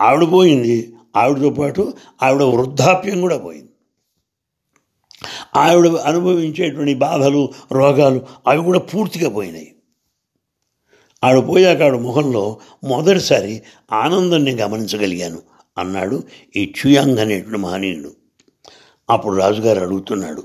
ఆవిడ 0.00 0.32
పోయింది 0.32 0.94
ఆవిడతో 1.16 1.50
పాటు 1.50 1.94
ఆవిడ 2.22 2.42
వృద్ధాప్యం 2.42 3.20
కూడా 3.20 3.38
పోయింది. 3.38 3.68
ఆవిడ 5.56 5.86
అనుభవించేటువంటి 5.86 6.94
బాధలు 6.94 7.52
రోగాలు 7.72 8.26
అవి 8.46 8.62
కూడా 8.62 8.78
పూర్తిగా 8.78 9.30
పోయినాయి. 9.30 9.74
ఆవిడ 11.24 11.48
పోయాక 11.48 11.82
ఆవిడ 11.82 11.94
ముఖంలో 11.94 12.60
మొదటిసారి 12.84 13.62
ఆనందాన్ని 13.92 14.54
గమనించగలిగాను 14.54 15.42
అన్నాడు 15.78 16.22
ఈ 16.56 16.74
చుయాంగ్ 16.86 17.18
అనేటువంటి 17.18 17.58
మహనీయుడు. 17.58 18.16
అప్పుడు 19.10 19.36
రాజుగారు 19.36 19.80
అడుగుతున్నాడు 19.80 20.44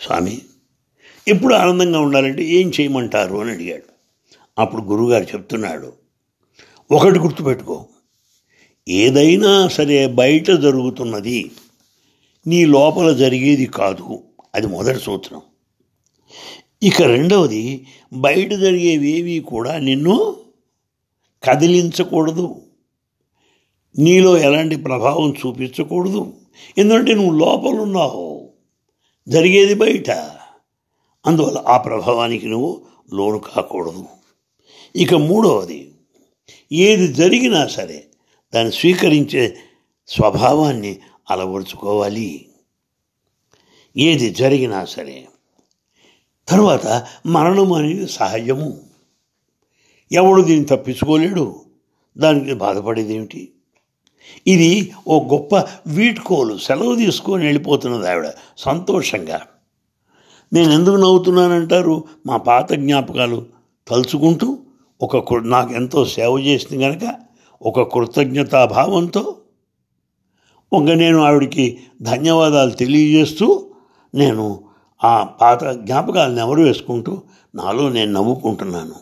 స్వామి 0.00 0.42
ఎప్పుడు 1.28 1.54
ఆనందంగా 1.54 2.00
ఉండాలంటే 2.00 2.44
ఏం 2.44 2.72
చేయమంటారు 2.80 3.36
అని 3.36 3.50
అడిగాడు. 3.50 3.98
అప్పుడు 4.58 4.82
గురువుగారు 4.82 5.24
చెప్తున్నాడు 5.24 5.92
ఒకటి 6.90 7.18
గుర్తుపెట్టుకో 7.18 7.86
ఏదైనా 8.88 9.68
సరే 9.68 10.06
బయట 10.06 10.50
జరుగుతున్నది 10.50 11.50
నీ 12.46 12.64
లోపల 12.64 13.12
జరిగేది 13.12 13.66
కాదు 13.66 14.22
అది 14.54 14.66
మొదటి 14.66 14.98
సూత్రం. 14.98 15.40
ఇక 16.82 17.02
రెండవది 17.02 17.86
బయట 18.12 18.50
జరిగేవేవి 18.50 19.40
కూడా 19.40 19.78
నిన్ను 19.78 20.36
కదిలించకూడదు. 21.42 22.62
నీలో 23.98 24.38
ఎలాంటి 24.38 24.76
ప్రభావం 24.76 25.34
చూపించకూడదు. 25.46 26.32
ఎందుకంటే 26.78 27.14
నువ్వు 27.14 27.38
లోపలున్నావు 27.38 28.50
జరిగేది 29.28 29.74
బయట. 29.74 30.37
అందువల్ల 31.28 31.58
ఆ 31.68 31.76
ప్రభావానికి 31.76 32.48
నువ్వు 32.48 32.80
లోను 33.14 33.38
కాకూడదు. 33.38 34.04
ఇక 34.96 35.14
మూడవది 35.14 35.92
ఏది 36.72 37.06
జరిగినా 37.12 37.66
సరే 37.66 38.04
దాన్ని 38.54 38.72
స్వీకరించే 38.72 39.56
స్వభావాన్ని 40.08 40.98
అలవరుచుకోవాలి. 41.30 42.48
ఏది 43.96 44.30
జరిగినా 44.30 44.84
సరే 44.84 45.28
తర్వాత 46.48 47.06
మరణం 47.26 47.72
అనేది 47.72 48.08
సహజము. 48.08 48.80
ఎవడు 50.12 50.42
దీన్ని 50.42 50.66
తప్పించుకోలేడు 50.66 51.60
దానికి 52.18 52.54
బాధపడేది 52.54 53.14
ఏమిటి? 53.14 53.52
ఇది 54.46 54.92
ఓ 55.08 55.20
గొప్ప 55.24 55.54
వీడ్కోలు 55.86 56.58
సెలవు 56.58 56.94
తీసుకొని 56.96 57.44
వెళ్ళిపోతున్నది 57.44 58.08
ఆవిడ 58.08 58.28
సంతోషంగా. 58.58 59.46
నేను 60.52 60.72
ఎందుకు 60.72 60.96
నవ్వుతున్నానంటారు? 60.96 62.04
మా 62.26 62.36
పాత 62.36 62.72
జ్ఞాపకాలు 62.72 63.46
తలుచుకుంటూ 63.88 64.58
ఒక 65.02 65.34
నాకు 65.34 65.74
ఎంతో 65.74 66.04
సేవ 66.04 66.38
చేసింది 66.38 66.84
కనుక 66.84 67.14
ఒక 67.62 67.94
కృతజ్ఞతాభావంతో 67.94 69.34
ఒక 70.72 70.82
నేను 70.82 71.22
ఆవిడికి 71.22 71.78
ధన్యవాదాలు 72.02 72.70
తెలియజేస్తూ 72.70 73.70
నేను 74.14 74.64
ఆ 75.04 75.24
పాత 75.24 75.64
జ్ఞాపకాలను 75.64 76.38
ఎవరు 76.38 76.62
వేసుకుంటూ 76.62 77.22
నాలో 77.54 77.88
నేను 77.88 78.12
నవ్వుకుంటున్నాను. 78.12 78.94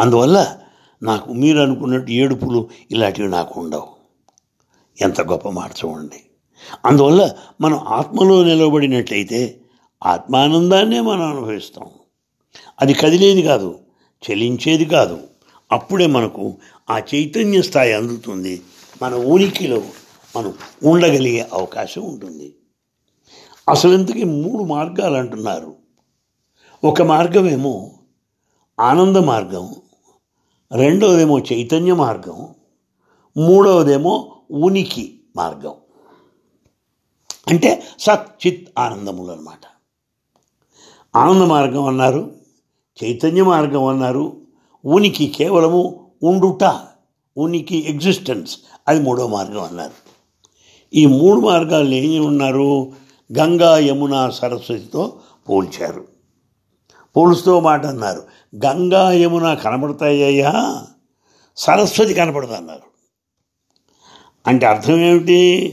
అందువల్ల 0.00 0.56
నాకు 1.02 1.32
మీరు 1.32 1.58
అనుకున్నట్టు 1.58 2.12
ఏడుపులు 2.12 2.68
ఇలాంటివి 2.90 3.28
నాకు 3.28 3.60
ఉండవు. 3.60 3.86
ఎంత 5.00 5.20
గొప్ప 5.20 5.48
మాట 5.48 5.70
చూడండి. 5.84 6.22
అందువల్ల 6.84 7.30
మనం 7.60 7.78
ఆత్మలో 7.78 8.44
నిలబడినట్లయితే 8.44 9.60
ఆత్మానందాన్నే 10.04 11.00
మనం 11.00 11.22
అనుభవిస్తాం. 11.22 11.90
అది 12.80 12.94
కదిలేది 12.94 13.42
కాదు 13.42 13.78
చలించేది 14.30 14.84
కాదు. 14.84 15.20
అప్పుడే 15.72 16.06
మనకు 16.06 16.54
ఆ 16.90 16.98
చైతన్య 16.98 17.62
స్థాయి 17.62 17.92
అందుతుంది. 17.92 18.62
మన 19.02 19.14
ఉనికిలో 19.14 19.82
మనం 20.36 20.54
ఉండగలిగే 20.84 21.48
అవకాశం 21.52 22.02
ఉంటుంది. 22.02 22.56
అసలు 23.68 23.92
ఇంతకీ 23.92 24.24
మూడు 24.24 24.62
మార్గాలు 24.62 25.14
అంటున్నారు. 25.14 25.74
ఒక 26.84 27.02
మార్గమేమో 27.02 27.90
ఆనంద 28.80 29.16
మార్గం 29.16 29.74
రెండవదేమో 30.72 31.38
చైతన్య 31.38 31.94
మార్గం 31.94 32.54
మూడవదేమో 33.36 34.36
ఉనికి 34.50 35.20
మార్గం. 35.36 35.74
అంటే 37.48 37.82
సత్ 37.98 38.46
చిత్ 38.46 38.68
ఆనందములు 38.78 39.32
అనమాట 39.32 39.75
ఆనంద 41.16 41.42
మార్గం 41.42 41.84
అన్నారు 41.84 42.32
చైతన్య 43.04 43.42
మార్గం 43.42 43.84
అన్నారు. 43.84 44.36
ఉనికి 44.84 45.26
కేవలము 45.26 46.10
ఉండుట 46.22 46.80
ఉనికి 47.36 47.90
ఎగ్జిస్టెన్స్ 47.90 48.58
అది 48.88 49.00
మూడో 49.00 49.26
మార్గం 49.26 49.62
అన్నారు. 49.62 49.92
ఈ 50.94 51.06
మూడు 51.06 51.40
మార్గాలు 51.40 51.94
ఏమి 51.94 52.18
ఉన్నారు 52.18 52.92
గంగా 53.38 53.78
యమున 53.78 54.30
సరస్వతితో 54.30 55.18
పోల్చారు. 55.48 56.08
పోలుస్తూ 57.16 57.60
మాట 57.60 57.86
అన్నారు 57.86 58.22
గంగా 58.66 59.12
యమున 59.12 59.54
కనబడతాయ్యా 59.54 60.86
సరస్వతి 61.56 62.14
కనపడదన్నారు. 62.14 62.82
అంటే 64.46 64.66
అర్థం 64.66 64.96
ఏమిటి? 64.96 65.72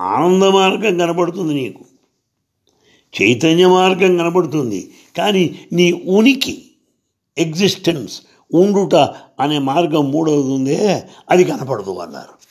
ఆనంద 0.00 0.42
మార్గం 0.42 0.98
కనపడుతుంది 0.98 1.54
నీకు. 1.54 1.84
చైతన్య 3.20 3.66
మార్గం 3.66 4.16
కనపడుతుంది 4.16 4.94
కానీ 5.18 5.68
నీ 5.72 5.92
ఉనికి 5.92 6.70
ఎగ్జిస్టెన్స్ 7.38 8.22
ఉండుట 8.54 8.94
అనే 9.40 9.58
మార్గం 9.58 10.10
మూడవది 10.10 10.52
ఉందే 10.52 11.08
అది 11.30 11.44
కనపడదు 11.44 11.98
అన్నారు. 11.98 12.42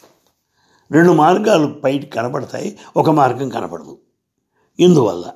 రెండు 0.93 1.11
మార్గాలు 1.11 1.67
బయట 1.83 2.13
కనపడతాయి 2.13 2.77
ఒక 2.97 3.09
మార్గం 3.09 3.49
కనపడదు. 3.49 3.97
ఇందువల్ల 4.79 5.31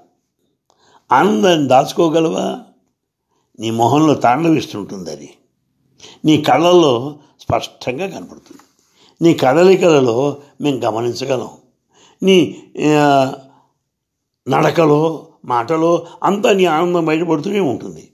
ఆనందాన్ని 1.12 1.68
దాచుకోగలవా? 1.68 2.62
నీ 3.60 3.72
మొహంలో 3.72 4.14
తాండవిస్తుంటుంది 4.14 5.12
అది 5.12 5.34
నీ 6.26 6.42
కళ్ళల్లో 6.42 7.20
స్పష్టంగా 7.42 8.08
కనపడుతుంది. 8.08 8.62
నీ 9.22 9.34
కదలికలలో 9.34 10.38
మేము 10.62 10.78
గమనించగలం. 10.78 11.50
నీ 12.24 12.64
నడకలో 14.50 15.28
మాటలో 15.46 16.08
అంతా 16.24 16.54
నీ 16.54 16.66
ఆనందం 16.66 17.06
బయటపడుతూనే 17.06 17.60
ఉంటుంది. 17.60 18.12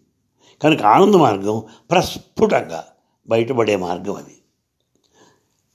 కనుక 0.64 0.82
ఆనంద 0.82 1.16
మార్గం 1.16 1.64
ప్రస్ఫుటంగా 1.92 2.86
బయటపడే 3.28 3.76
మార్గం 3.76 4.16
అది. 4.16 4.38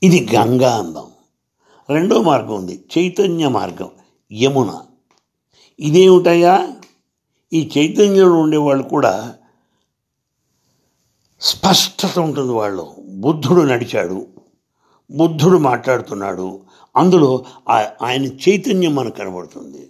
ఇది 0.03 0.35
గంగా 0.35 0.77
అందం. 0.77 1.07
రెండో 1.89 2.21
మార్గం 2.21 2.55
ఉంది 2.55 2.85
చైతన్య 2.97 3.47
మార్గం 3.47 3.89
యమున. 4.33 4.81
ఇదేమిటయ్యా 5.79 6.73
ఈ 7.53 7.71
చైతన్యంలో 7.77 8.35
ఉండేవాళ్ళు 8.35 8.83
కూడా 8.83 9.35
స్పష్టత 11.41 12.19
ఉంటుంది 12.19 12.51
వాళ్ళు. 12.51 12.95
బుద్ధుడు 13.07 13.61
నడిచాడు 13.61 14.27
బుద్ధుడు 15.11 15.57
మాట్లాడుతున్నాడు. 15.57 16.59
అందులో 16.95 17.45
ఆ- 17.69 17.91
ఆయన 18.01 18.25
చైతన్యం 18.25 18.95
మనకు 18.95 19.15
కనబడుతుంది. 19.15 19.89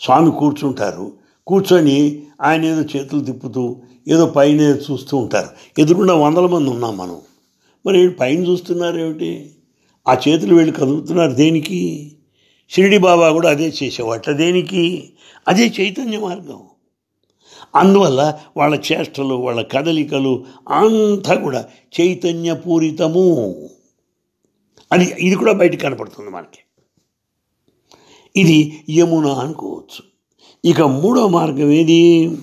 స్వామి 0.00 0.30
కూర్చుంటారు. 0.30 1.12
కూర్చొని 1.46 2.22
ఆయన 2.42 2.64
ఏదో 2.64 2.82
చేతులు 2.82 3.20
తిప్పుతూ 3.20 3.76
ఏదో 4.08 4.26
పైన 4.26 4.60
చూస్తూ 4.60 5.16
ఉంటారు. 5.16 5.80
ఎదురుకుండా 5.80 6.14
వందల 6.14 6.46
మంది 6.46 6.70
ఉన్నాం 6.70 6.96
మనం. 6.96 7.20
మరి 7.86 8.10
పైన 8.10 8.46
చూస్తున్నారు 8.46 8.98
ఏమిటి? 8.98 9.50
ఆ 10.08 10.16
చేతులు 10.28 10.54
వెళ్ళి 10.54 10.72
కదులుతున్నారు 10.72 11.32
దేనికి? 11.32 12.12
షిరిడి 12.70 12.98
బాబా 12.98 13.32
కూడా 13.32 13.50
అదే 13.50 13.72
చేసేవాట. 13.82 14.30
దేనికి? 14.30 15.12
అదే 15.48 15.72
చైతన్య 15.80 16.18
మార్గం. 16.18 16.60
అందువల్ల 17.76 18.38
వాళ్ళ 18.56 18.82
చేష్టలు 18.92 19.34
వాళ్ళ 19.34 19.62
కదలికలు 19.62 20.44
అంతా 20.68 21.34
కూడా 21.34 21.64
చైతన్యపూరితము. 22.00 23.54
అది 24.92 25.14
ఇది 25.20 25.36
కూడా 25.36 25.52
బయట 25.52 25.82
కనపడుతుంది 25.82 26.30
మనకి. 26.30 26.58
ఇది 28.36 28.84
యమున 28.90 29.26
అనుకోవచ్చు. 29.26 30.02
ఇక 30.64 30.80
మూడో 30.80 31.28
మార్గం 31.28 31.70
ఏది? 31.70 32.36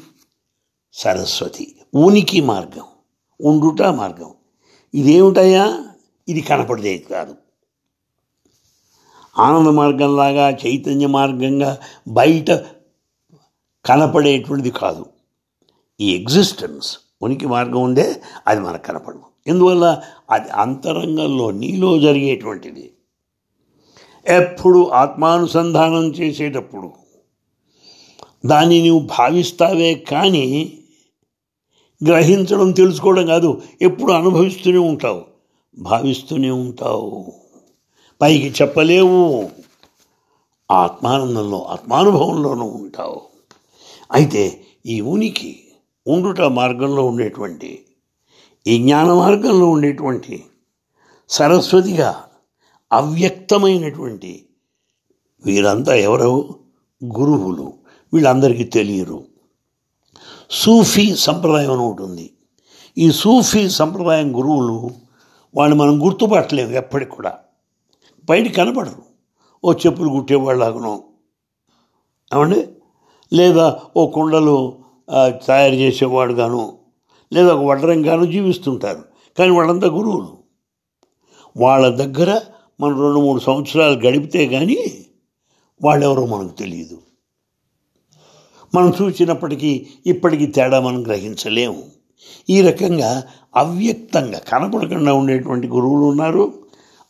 సరస్వతి. 0.93 1.75
ఉనికి 1.95 2.41
మార్గం 2.41 2.84
ఉండుట 3.41 3.82
మార్గం. 3.82 4.32
ఇదేమిటయ్యా? 4.93 5.86
ఇది 6.29 6.41
కనపడేది 6.41 6.97
కాదు. 6.97 7.36
ఆనంద 9.39 9.67
మార్గంలాగా 9.67 10.49
చైతన్య 10.49 11.08
మార్గంగా 11.08 11.79
బయట 12.08 12.51
కనపడేటువంటిది 13.86 14.71
కాదు. 14.71 15.06
ఈ 16.01 16.15
ఎగ్జిస్టెన్స్ 16.15 16.97
ఉనికి 17.21 17.47
మార్గం 17.47 17.82
ఉందే 17.82 18.21
అది 18.47 18.62
మనకు 18.62 18.84
కనపడదు. 18.84 19.21
ఎందువల్ల? 19.47 20.01
అది 20.29 20.49
అంతరంగంలో 20.49 21.51
నీలో 21.51 21.99
జరిగేటువంటిది. 21.99 22.92
ఎప్పుడు 24.27 24.89
ఆత్మానుసంధానం 24.89 26.05
చేసేటప్పుడు. 26.05 26.91
దాన్ని 28.45 28.88
నువ్వు 28.88 29.07
భావిస్తావే 29.19 29.95
కానీ 29.95 30.79
గ్రహించడం 32.07 32.71
తెలుసుకోవడం 32.71 33.25
కాదు 33.25 33.62
ఎప్పుడు 33.81 34.12
అనుభవిస్తూనే 34.13 34.77
ఉంటావు. 34.77 35.25
భావిస్తూనే 35.77 36.49
ఉంటావు. 36.49 37.33
పైకి 38.21 38.53
చెప్పలేవు. 38.62 39.49
ఆత్మానందంలో 40.71 41.63
ఆత్మానుభవంలోనూ 41.63 42.65
ఉంటావు. 42.65 43.21
అయితే 44.12 44.62
ఈ 44.86 45.01
ఉనికి 45.01 45.59
ఉండుట 46.07 46.41
మార్గంలో 46.41 47.05
ఉండేటువంటి 47.05 47.86
ఈ 48.67 48.77
జ్ఞాన 48.77 49.13
మార్గంలో 49.13 49.69
ఉండేటువంటి 49.69 50.43
సరస్వతిగా 51.29 52.25
అవ్యక్తమైనటువంటి 52.93 54.45
వీరంతా 55.45 55.95
ఎవరో? 55.95 56.56
గురువులు. 57.06 57.73
వీళ్ళందరికీ 58.13 58.63
తెలియరు. 58.63 59.23
సూఫీ 60.51 61.15
సంప్రదాయం 61.15 61.71
అని 61.71 61.82
ఒకటి 61.82 62.03
ఉంది. 62.03 62.34
ఈ 62.97 63.12
సూఫీ 63.12 63.69
సంప్రదాయం 63.69 64.38
గురువులు 64.38 64.89
వాళ్ళు 65.56 65.75
మనం 65.75 66.06
గుర్తుపట్టలేము 66.06 66.71
ఎప్పటికి 66.71 67.12
కూడా. 67.12 67.38
బయట 68.25 68.56
కనపడరు. 68.56 69.03
ఓ 69.63 69.73
చెప్పులు 69.73 70.10
కుట్టేవాళ్ళగానో 70.10 71.03
ఏమండి? 72.34 72.67
లేదా 73.34 73.79
ఓ 73.97 74.08
కుండలు 74.08 74.79
తయారు 75.47 75.75
చేసేవాడు 75.75 76.34
గాను 76.34 76.77
లేదా 77.34 77.53
ఒక 77.53 77.65
వడ్రంగాను 77.65 78.25
జీవిస్తుంటారు. 78.25 79.03
కానీ 79.38 79.51
వాళ్ళంతా 79.51 79.88
గురువులు. 79.88 80.38
వాళ్ళ 81.58 81.95
దగ్గర 81.95 82.41
మనం 82.81 83.01
రెండు 83.01 83.19
మూడు 83.19 83.39
సంవత్సరాలు 83.39 83.99
గడిపితే 83.99 84.47
కానీ 84.47 85.05
వాళ్ళెవరో 85.83 86.25
మనకు 86.25 86.53
తెలియదు 86.53 87.01
మనం 88.75 88.93
చూసినప్పటికీ 89.01 89.88
ఇప్పటికీ 90.05 90.45
తేడా 90.45 90.79
మనం 90.79 91.03
గ్రహించలేము. 91.03 91.83
ఈ 92.49 92.62
రకంగా 92.62 93.23
అవ్యక్తంగా 93.55 94.39
కనపడకుండా 94.39 95.13
ఉండేటువంటి 95.13 95.67
గురువులు 95.67 96.05
ఉన్నారు. 96.05 96.63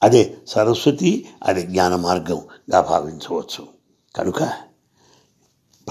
అదే 0.04 0.36
సరస్వతి 0.48 1.26
అదే 1.44 1.62
జ్ఞాన 1.62 1.96
మార్గంగా 1.96 2.82
భావించవచ్చు. 2.82 3.68
కనుక 4.16 4.44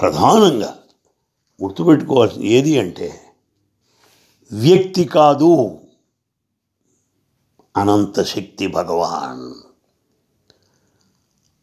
ప్రధానంగా 0.01 0.75
గుర్తుపెట్టుకోవాల్సింది 1.63 2.47
ఏది 2.47 2.79
అంటే 2.79 3.21
వ్యక్తి 4.51 5.05
కాదు. 5.05 5.79
అనంత 7.77 8.23
శక్తి 8.23 8.67
భగవాన్. 8.67 9.53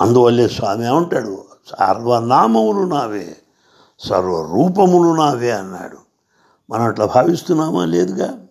అందువల్లే 0.01 0.49
స్వామి 0.49 0.87
ఏమంటాడు? 0.87 1.44
సర్వనామములు 1.70 2.87
నావే 2.87 3.37
సర్వరూపములు 3.99 5.16
నావే 5.16 5.51
అన్నాడు. 5.51 5.99
మనం 6.73 6.85
అట్లా 6.85 7.07
భావిస్తున్నామా 7.07 7.85
లేదుగా? 7.85 8.46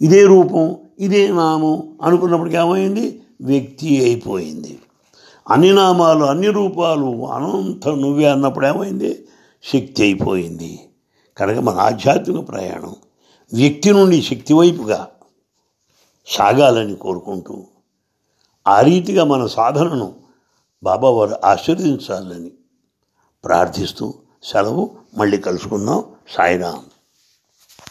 ఇదే 0.00 0.26
రూపం 0.26 0.76
ఇదే 0.98 1.28
నామం 1.28 1.98
అనుకున్నప్పటికీ 2.02 2.56
ఏమైంది? 2.56 3.22
వ్యక్తి 3.40 4.04
అయిపోయింది. 4.04 4.78
అన్ని 5.48 5.72
నామాలు 5.72 6.24
అన్ని 6.24 6.50
రూపాలు 6.50 7.26
అనంతం 7.26 8.00
నువ్వే 8.00 8.24
అన్నప్పుడు 8.24 8.66
ఏమైంది? 8.66 9.26
శక్తి 9.64 10.02
అయిపోయింది. 10.02 10.80
కనుక 11.36 11.58
మన 11.58 11.74
ఆధ్యాత్మిక 11.74 12.48
ప్రయాణం 12.48 12.94
వ్యక్తి 13.54 13.90
నుండి 13.90 14.22
శక్తి 14.22 14.54
వైపుగా 14.54 15.08
సాగాలని 16.26 16.94
కోరుకుంటూ 16.94 17.66
ఆ 18.66 18.80
రీతిగా 18.80 19.24
మన 19.24 19.46
సాధనను 19.46 20.14
బాబా 20.82 21.10
వారు 21.10 21.36
ఆశీర్వదించాలని 21.44 22.50
ప్రార్థిస్తూ 23.44 24.14
సెలవు 24.42 24.90
మళ్ళీ 25.14 25.38
కలుసుకుందాం. 25.38 26.04
సాయిరాం 26.30 26.84